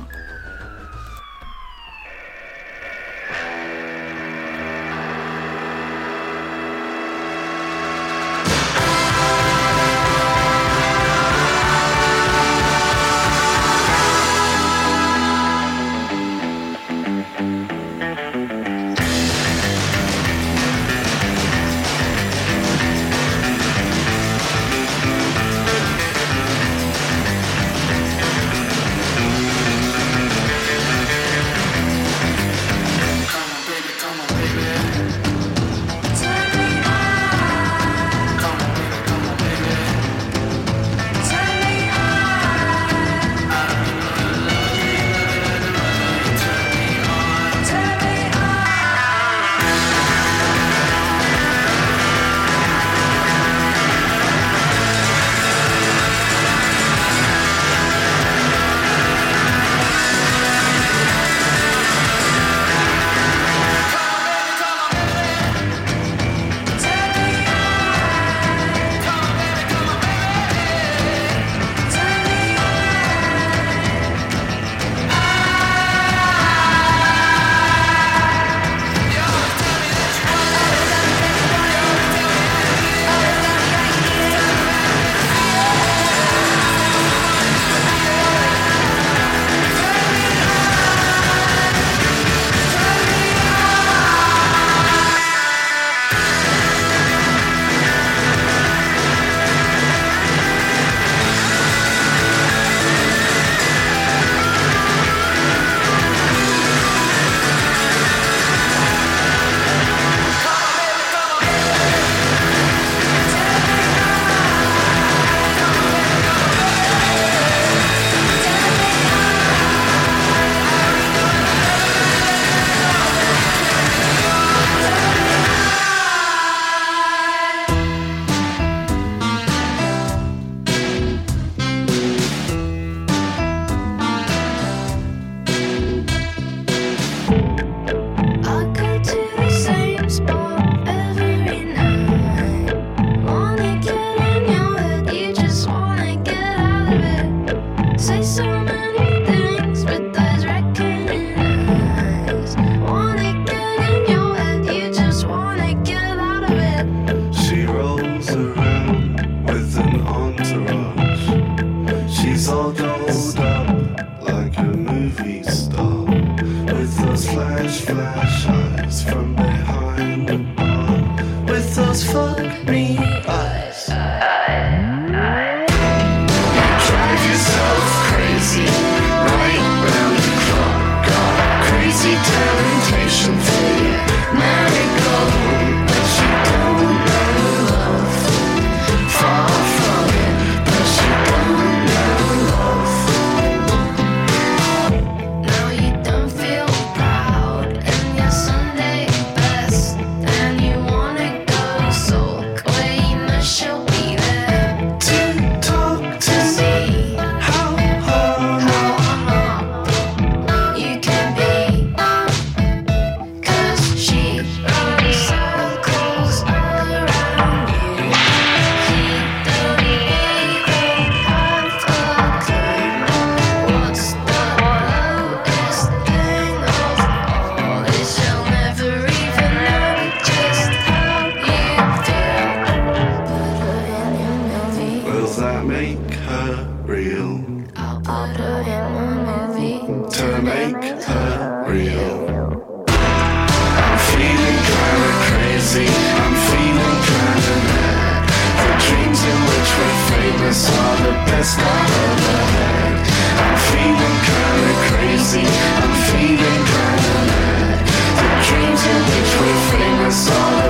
saw 260.14 260.63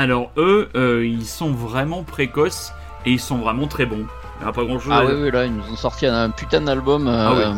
Alors 0.00 0.30
eux, 0.38 0.70
euh, 0.76 1.06
ils 1.06 1.26
sont 1.26 1.50
vraiment 1.50 2.04
précoces 2.04 2.72
et 3.04 3.10
ils 3.10 3.20
sont 3.20 3.36
vraiment 3.36 3.66
très 3.66 3.84
bons. 3.84 4.06
Il 4.40 4.44
n'y 4.44 4.48
a 4.48 4.52
pas 4.52 4.64
grand 4.64 4.78
chose 4.78 4.94
Ah 4.94 5.00
à 5.00 5.04
oui, 5.04 5.12
oui, 5.14 5.30
là, 5.30 5.44
ils 5.44 5.54
nous 5.54 5.70
ont 5.70 5.76
sorti 5.76 6.06
un, 6.06 6.30
putain 6.30 6.62
d'album. 6.62 7.06
Ah 7.06 7.32
euh, 7.32 7.52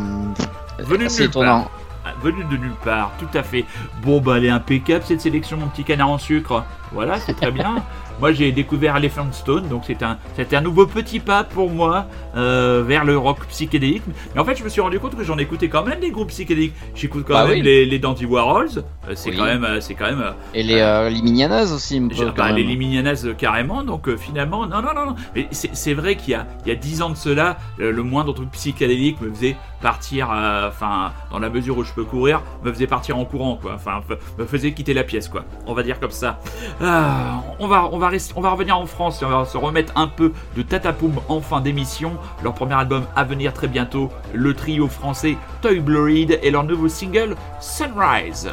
Venu 0.80 1.06
de 1.06 1.12
nulle 1.12 1.22
étonnant. 1.22 1.70
Ah, 2.04 2.08
Venu 2.20 2.42
de 2.42 2.56
nulle 2.56 2.74
part, 2.84 3.12
tout 3.20 3.38
à 3.38 3.44
fait. 3.44 3.64
Bon, 4.02 4.20
bah, 4.20 4.38
elle 4.38 4.46
est 4.46 4.50
impeccable 4.50 5.04
cette 5.06 5.20
sélection, 5.20 5.56
mon 5.56 5.68
petit 5.68 5.84
canard 5.84 6.08
en 6.08 6.18
sucre. 6.18 6.64
Voilà, 6.94 7.18
c'est 7.18 7.34
très 7.34 7.50
bien. 7.50 7.76
moi, 8.20 8.32
j'ai 8.32 8.52
découvert 8.52 8.96
Elephant 8.96 9.30
Stone, 9.32 9.68
donc 9.68 9.82
c'est 9.86 10.02
un, 10.02 10.18
c'était 10.36 10.56
un 10.56 10.60
nouveau 10.60 10.86
petit 10.86 11.20
pas 11.20 11.42
pour 11.44 11.70
moi 11.70 12.06
euh, 12.36 12.82
vers 12.86 13.04
le 13.04 13.16
rock 13.18 13.38
psychédélique. 13.48 14.02
Mais 14.34 14.40
en 14.40 14.44
fait, 14.44 14.56
je 14.56 14.64
me 14.64 14.68
suis 14.68 14.80
rendu 14.80 14.98
compte 15.00 15.16
que 15.16 15.24
j'en 15.24 15.38
écoutais 15.38 15.68
quand 15.68 15.84
même 15.84 16.00
des 16.00 16.10
groupes 16.10 16.28
psychédéliques. 16.28 16.74
J'écoute 16.94 17.24
quand 17.26 17.34
Bah 17.34 17.44
même 17.46 17.52
oui. 17.54 17.62
les, 17.62 17.86
les 17.86 17.98
Dandy 17.98 18.26
Warhols. 18.26 18.84
Euh, 19.08 19.12
c'est 19.14 19.30
Oui. 19.30 19.36
quand 19.36 19.44
même, 19.44 19.64
euh, 19.64 19.80
c'est 19.80 19.94
quand 19.94 20.06
même. 20.06 20.20
euh, 20.20 20.32
Et 20.54 20.62
les, 20.62 20.80
euh, 20.80 21.08
les 21.08 21.22
Minianas 21.22 21.72
aussi, 21.74 21.96
un 21.98 22.08
peu, 22.08 22.30
bah, 22.36 22.46
même. 22.48 22.56
les 22.56 22.62
Liminianas 22.64 23.22
euh, 23.24 23.34
carrément, 23.34 23.82
donc 23.82 24.08
euh, 24.08 24.16
finalement, 24.16 24.66
non, 24.66 24.82
non, 24.82 24.94
non, 24.94 25.06
non. 25.06 25.16
Mais 25.34 25.48
c'est 25.50 25.70
c'est 25.74 25.94
vrai 25.94 26.16
qu'il 26.16 26.32
y 26.32 26.34
a, 26.34 26.46
il 26.64 26.68
y 26.68 26.72
a 26.72 26.76
10 26.76 27.02
ans 27.02 27.10
de 27.10 27.16
cela, 27.16 27.56
euh, 27.80 27.90
le 27.90 28.02
moindre 28.02 28.32
truc 28.34 28.50
psychédélique 28.52 29.20
me 29.20 29.30
faisait 29.30 29.56
partir, 29.80 30.30
euh, 30.32 30.68
enfin, 30.68 31.10
dans 31.32 31.40
la 31.40 31.50
mesure 31.50 31.76
où 31.78 31.82
je 31.84 31.92
peux 31.92 32.04
courir, 32.04 32.42
me 32.62 32.72
faisait 32.72 32.86
partir 32.86 33.18
en 33.18 33.24
courant, 33.24 33.58
quoi. 33.60 33.72
Enfin, 33.74 34.00
me 34.38 34.44
faisait 34.46 34.72
quitter 34.72 34.94
la 34.94 35.02
pièce, 35.02 35.28
quoi. 35.28 35.44
On 35.66 35.74
va 35.74 35.82
dire 35.82 35.98
comme 35.98 36.12
ça. 36.12 36.38
Ah, 36.84 37.44
on 37.60 37.68
va, 37.68 37.88
on 37.92 37.98
va 37.98 38.50
revenir 38.50 38.76
en 38.76 38.86
France 38.86 39.22
et 39.22 39.24
on 39.24 39.28
va 39.28 39.44
se 39.44 39.56
remettre 39.56 39.92
un 39.94 40.08
peu 40.08 40.32
de 40.56 40.62
Tatapoum 40.62 41.20
en 41.28 41.40
fin 41.40 41.60
d'émission. 41.60 42.16
Leur 42.42 42.54
premier 42.54 42.74
album 42.74 43.04
à 43.14 43.22
venir 43.22 43.52
très 43.52 43.68
bientôt, 43.68 44.10
le 44.34 44.52
trio 44.52 44.88
français 44.88 45.36
Toy 45.60 45.78
Blurred 45.78 46.40
et 46.42 46.50
leur 46.50 46.64
nouveau 46.64 46.88
single 46.88 47.36
Sunrise. 47.60 48.52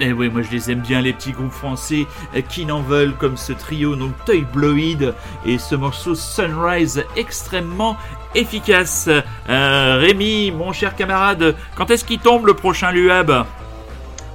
Et 0.00 0.12
oui, 0.12 0.28
moi 0.28 0.42
je 0.42 0.50
les 0.50 0.72
aime 0.72 0.80
bien, 0.80 1.00
les 1.00 1.12
petits 1.12 1.30
groupes 1.32 1.52
français 1.52 2.06
euh, 2.34 2.40
qui 2.40 2.66
n'en 2.66 2.80
veulent 2.80 3.14
comme 3.14 3.36
ce 3.36 3.52
trio, 3.52 3.94
donc 3.94 4.12
Toy 4.24 4.40
Bloid 4.52 5.14
et 5.46 5.56
ce 5.58 5.76
morceau 5.76 6.14
Sunrise 6.16 7.04
extrêmement 7.16 7.96
efficace. 8.34 9.08
Euh, 9.48 9.98
Rémi, 10.00 10.50
mon 10.50 10.72
cher 10.72 10.96
camarade, 10.96 11.54
quand 11.76 11.90
est-ce 11.90 12.04
qu'il 12.04 12.18
tombe 12.18 12.46
le 12.46 12.54
prochain 12.54 12.90
Luab 12.90 13.44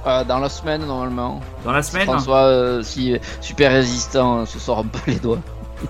Euh, 0.06 0.24
dans 0.24 0.38
la 0.38 0.48
semaine, 0.48 0.86
normalement. 0.86 1.40
Dans 1.62 1.72
la 1.72 1.82
semaine? 1.82 2.06
François, 2.06 2.44
euh, 2.44 2.82
si 2.82 3.18
super 3.42 3.70
résistant, 3.72 4.46
se 4.46 4.58
sort 4.58 4.78
un 4.78 4.84
peu 4.84 4.98
les 5.08 5.16
doigts. 5.16 5.40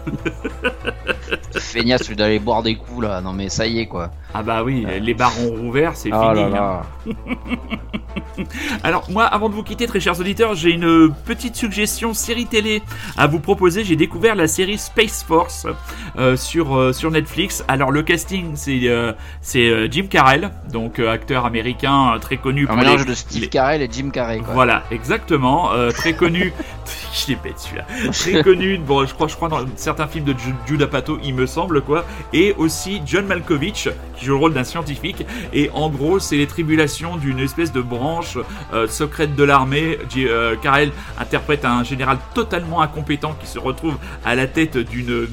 Feignasse, 1.58 2.08
lui 2.08 2.16
d'aller 2.16 2.38
boire 2.40 2.62
des 2.62 2.76
coups 2.76 3.02
là. 3.04 3.20
Non 3.20 3.32
mais 3.32 3.48
ça 3.48 3.66
y 3.66 3.78
est 3.80 3.86
quoi. 3.86 4.10
Ah 4.34 4.42
bah 4.42 4.62
oui, 4.64 4.86
les 5.00 5.14
barons 5.14 5.50
rouverts, 5.50 5.92
c'est 5.96 6.10
Oh 6.12 6.20
fini. 6.34 6.50
là 6.50 6.82
hein. 7.06 7.12
là. 7.16 7.24
Alors 8.82 9.10
moi, 9.10 9.24
avant 9.24 9.48
de 9.48 9.54
vous 9.54 9.62
quitter, 9.62 9.86
très 9.86 10.00
chers 10.00 10.18
auditeurs, 10.18 10.54
j'ai 10.54 10.70
une 10.70 11.12
petite 11.24 11.56
suggestion 11.56 12.14
série 12.14 12.46
télé 12.46 12.82
à 13.16 13.26
vous 13.26 13.38
proposer. 13.40 13.84
J'ai 13.84 13.96
découvert 13.96 14.34
la 14.34 14.46
série 14.48 14.78
Space 14.78 15.22
Force 15.26 15.66
euh, 16.18 16.36
sur 16.36 16.76
euh, 16.76 16.92
sur 16.92 17.10
Netflix. 17.10 17.64
Alors 17.68 17.90
le 17.90 18.02
casting, 18.02 18.52
c'est 18.54 18.80
euh, 18.84 19.12
c'est 19.42 19.68
euh, 19.68 19.88
Jim 19.90 20.06
Carrell, 20.08 20.50
donc 20.72 20.98
euh, 20.98 21.10
acteur 21.12 21.44
américain 21.44 22.14
euh, 22.14 22.18
très 22.18 22.36
connu 22.36 22.64
Un 22.64 22.68
pour 22.68 22.76
mélange 22.76 23.00
les- 23.04 23.10
de 23.10 23.14
Steve 23.14 23.42
les- 23.42 23.48
Carell 23.48 23.82
et 23.82 23.88
Jim 23.90 24.10
Carrey. 24.10 24.38
Quoi. 24.38 24.54
Voilà, 24.54 24.84
exactement. 24.90 25.72
euh, 25.72 25.90
très 25.90 26.14
connu. 26.14 26.52
Je 27.12 27.26
l'ai 27.28 27.36
bête 27.36 27.58
celui-là. 27.58 27.84
Très 28.12 28.42
connu. 28.42 28.78
Bon, 28.78 29.04
je 29.04 29.12
crois, 29.14 29.26
je 29.26 29.34
crois 29.34 29.48
dans 29.48 29.58
certains 29.76 30.06
films 30.06 30.24
de 30.24 30.32
Ju- 30.32 30.54
Judd 30.66 30.80
Apatow, 30.82 31.18
il 31.24 31.34
me 31.34 31.44
semble 31.46 31.82
quoi. 31.82 32.04
Et 32.32 32.54
aussi 32.56 33.02
John 33.04 33.26
Malkovich 33.26 33.88
qui 34.20 34.30
rôle 34.30 34.52
d'un 34.52 34.64
scientifique. 34.64 35.26
Et 35.52 35.70
en 35.72 35.88
gros, 35.88 36.18
c'est 36.18 36.36
les 36.36 36.46
tribulations 36.46 37.16
d'une 37.16 37.38
espèce 37.40 37.72
de 37.72 37.80
branche 37.80 38.38
euh, 38.72 38.86
secrète 38.86 39.34
de 39.34 39.44
l'armée. 39.44 39.98
Euh, 40.16 40.56
Carell 40.56 40.92
interprète 41.18 41.64
un 41.64 41.82
général 41.82 42.18
totalement 42.34 42.82
incompétent 42.82 43.34
qui 43.40 43.46
se 43.46 43.58
retrouve 43.58 43.96
à 44.24 44.34
la 44.34 44.46
tête 44.46 44.76
d'une 44.78 45.26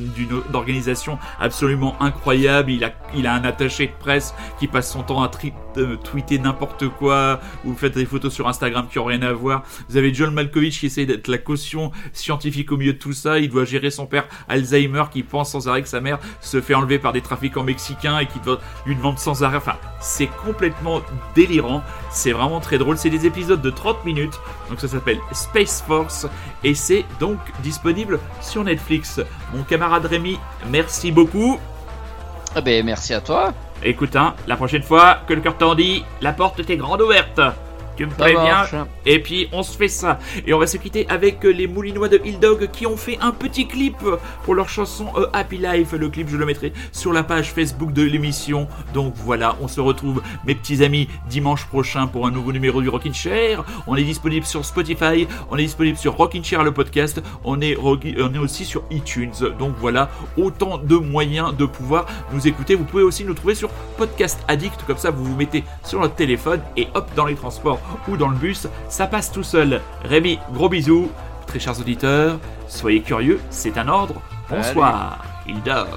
organisation 0.54 1.20
absolument 1.40 2.02
incroyable. 2.02 2.72
Il 2.72 2.84
a 2.84 2.92
il 3.16 3.26
a 3.28 3.34
un 3.34 3.44
attaché 3.44 3.88
de 3.88 3.92
presse 4.00 4.34
qui 4.60 4.68
passe 4.68 4.92
son 4.92 5.04
temps 5.04 5.24
à 5.24 5.32
euh, 5.78 5.96
tweeter 5.98 6.40
n'importe 6.40 6.88
quoi 6.90 7.40
ou 7.66 7.74
faites 7.74 7.96
des 7.96 8.06
photos 8.06 8.34
sur 8.34 8.48
Instagram 8.48 8.88
qui 8.92 9.00
ont 9.00 9.06
rien 9.06 9.22
à 9.22 9.34
voir. 9.34 9.64
Vous 9.90 9.98
avez 9.98 10.14
John 10.14 10.34
Malkovich 10.34 10.80
qui 10.80 10.88
essaie 10.88 11.06
d'être 11.06 11.28
la 11.28 11.38
caution 11.38 11.92
scientifique 12.14 12.72
au 12.72 12.78
milieu 12.78 12.94
de 12.94 12.98
tout 12.98 13.14
ça. 13.14 13.40
Il 13.40 13.50
doit 13.50 13.66
gérer 13.66 13.92
son 13.92 14.06
père 14.08 14.26
Alzheimer 14.50 15.04
qui 15.12 15.24
pense 15.24 15.52
sans 15.52 15.68
arrêt 15.68 15.82
que 15.82 15.88
sa 15.90 16.02
mère 16.02 16.20
se 16.42 16.60
fait 16.62 16.74
enlever 16.74 17.00
par 17.00 17.14
des 17.14 17.22
trafiquants 17.22 17.64
mexicains 17.64 18.20
et 18.20 18.26
qui 18.26 18.40
doit- 18.40 18.60
lui 18.86 18.96
demande 18.96 19.20
sans 19.20 19.44
arrêt. 19.44 19.58
Enfin, 19.58 19.76
c'est 20.00 20.28
complètement 20.28 21.02
délirant. 21.36 21.84
C'est 22.12 22.32
vraiment 22.32 22.60
très 22.60 22.78
drôle. 22.78 22.98
C'est 22.98 23.10
des 23.10 23.26
épisodes 23.26 23.62
de 23.62 23.70
30 23.70 24.06
minutes. 24.06 24.40
Donc 24.70 24.80
ça 24.80 24.88
s'appelle 24.88 25.20
Space 25.32 25.84
Force 25.86 26.28
et 26.64 26.76
c'est 26.76 27.06
donc 27.20 27.40
disponible 27.64 28.20
sur 28.42 28.64
Netflix. 28.64 29.22
Mon 29.54 29.64
camarade 29.64 30.06
Rémi, 30.06 30.40
merci 30.70 31.12
beaucoup. 31.12 31.60
Ah 32.56 32.62
ben, 32.62 32.86
merci 32.86 33.14
à 33.14 33.22
toi. 33.22 33.54
Écoute, 33.84 34.16
hein, 34.16 34.34
la 34.48 34.56
prochaine 34.56 34.82
fois 34.82 35.20
que 35.28 35.34
le 35.34 35.42
cœur 35.42 35.58
t'en 35.58 35.76
dit, 35.76 36.04
la 36.22 36.34
porte 36.34 36.60
était 36.60 36.78
grande 36.78 37.02
ouverte. 37.02 37.40
Tu 37.98 38.06
me 38.06 38.12
préviens 38.12 38.66
et 39.06 39.20
puis 39.20 39.50
on 39.52 39.64
se 39.64 39.76
fait 39.76 39.88
ça. 39.88 40.20
Et 40.46 40.54
on 40.54 40.60
va 40.60 40.68
se 40.68 40.78
quitter 40.78 41.08
avec 41.10 41.44
euh, 41.46 41.50
les 41.50 41.66
Moulinois 41.66 42.10
de 42.10 42.22
Hill 42.24 42.40
Dog 42.40 42.70
qui 42.72 42.86
ont 42.86 42.98
fait 42.98 43.18
un 43.22 43.32
petit 43.32 43.68
clip 43.68 43.98
pour 44.44 44.54
leur 44.54 44.70
chanson 44.70 45.08
euh, 45.16 45.28
Happy 45.34 45.58
Life. 45.58 45.94
Le 45.94 46.10
clip, 46.10 46.30
je 46.30 46.38
le 46.38 46.46
mettrai 46.46 46.74
sur 46.92 47.12
la 47.12 47.24
page 47.24 47.52
Facebook 47.52 47.94
de 47.94 48.04
l'émission. 48.04 48.68
Donc 48.94 49.14
voilà, 49.16 49.58
on 49.62 49.68
se 49.68 49.82
retrouve, 49.82 50.22
mes 50.46 50.54
petits 50.54 50.84
amis, 50.84 51.08
dimanche 51.28 51.66
prochain 51.66 52.06
pour 52.08 52.28
un 52.28 52.32
nouveau 52.32 52.52
numéro 52.52 52.82
du 52.82 52.90
Rockin' 52.90 53.14
Chair. 53.14 53.64
On 53.88 53.96
est 53.96 54.04
disponible 54.04 54.46
sur 54.46 54.64
Spotify, 54.64 55.28
on 55.50 55.58
est 55.58 55.64
disponible 55.64 55.98
sur 55.98 56.16
Rockin' 56.16 56.44
Chair 56.44 56.64
le 56.64 56.72
podcast, 56.72 57.22
on 57.44 57.62
est, 57.62 57.78
on 57.78 58.00
est 58.00 58.38
aussi 58.38 58.64
sur 58.64 58.84
iTunes. 58.92 59.34
Donc 59.58 59.74
voilà, 59.80 60.10
autant 60.38 60.78
de 60.78 60.96
moyens 60.96 61.56
de 61.56 61.66
pouvoir 61.66 62.06
nous 62.32 62.48
écouter. 62.48 62.76
Vous 62.76 62.84
pouvez 62.84 63.04
aussi 63.04 63.24
nous 63.26 63.34
trouver 63.34 63.56
sur 63.56 63.70
Podcast 63.98 64.40
Addict, 64.48 64.84
comme 64.86 64.98
ça 64.98 65.10
vous 65.10 65.24
vous 65.24 65.36
mettez 65.36 65.64
sur 65.84 66.00
notre 66.00 66.16
téléphone 66.16 66.62
et 66.76 66.88
hop, 66.94 67.10
dans 67.16 67.26
les 67.26 67.36
transports 67.36 67.80
ou 68.08 68.18
dans 68.18 68.30
le 68.30 68.38
bus, 68.38 68.68
ça 68.90 69.08
passe 69.08 69.32
tout 69.32 69.44
seul. 69.44 69.82
Rémi, 70.04 70.40
gros 70.54 70.70
bisous. 70.70 71.12
Très 71.46 71.60
chers 71.60 71.80
auditeurs, 71.80 72.40
soyez 72.68 73.02
curieux, 73.02 73.40
c'est 73.50 73.78
un 73.78 73.88
ordre. 73.88 74.22
Bonsoir, 74.50 75.24
il 75.48 75.62
dog. 75.64 75.88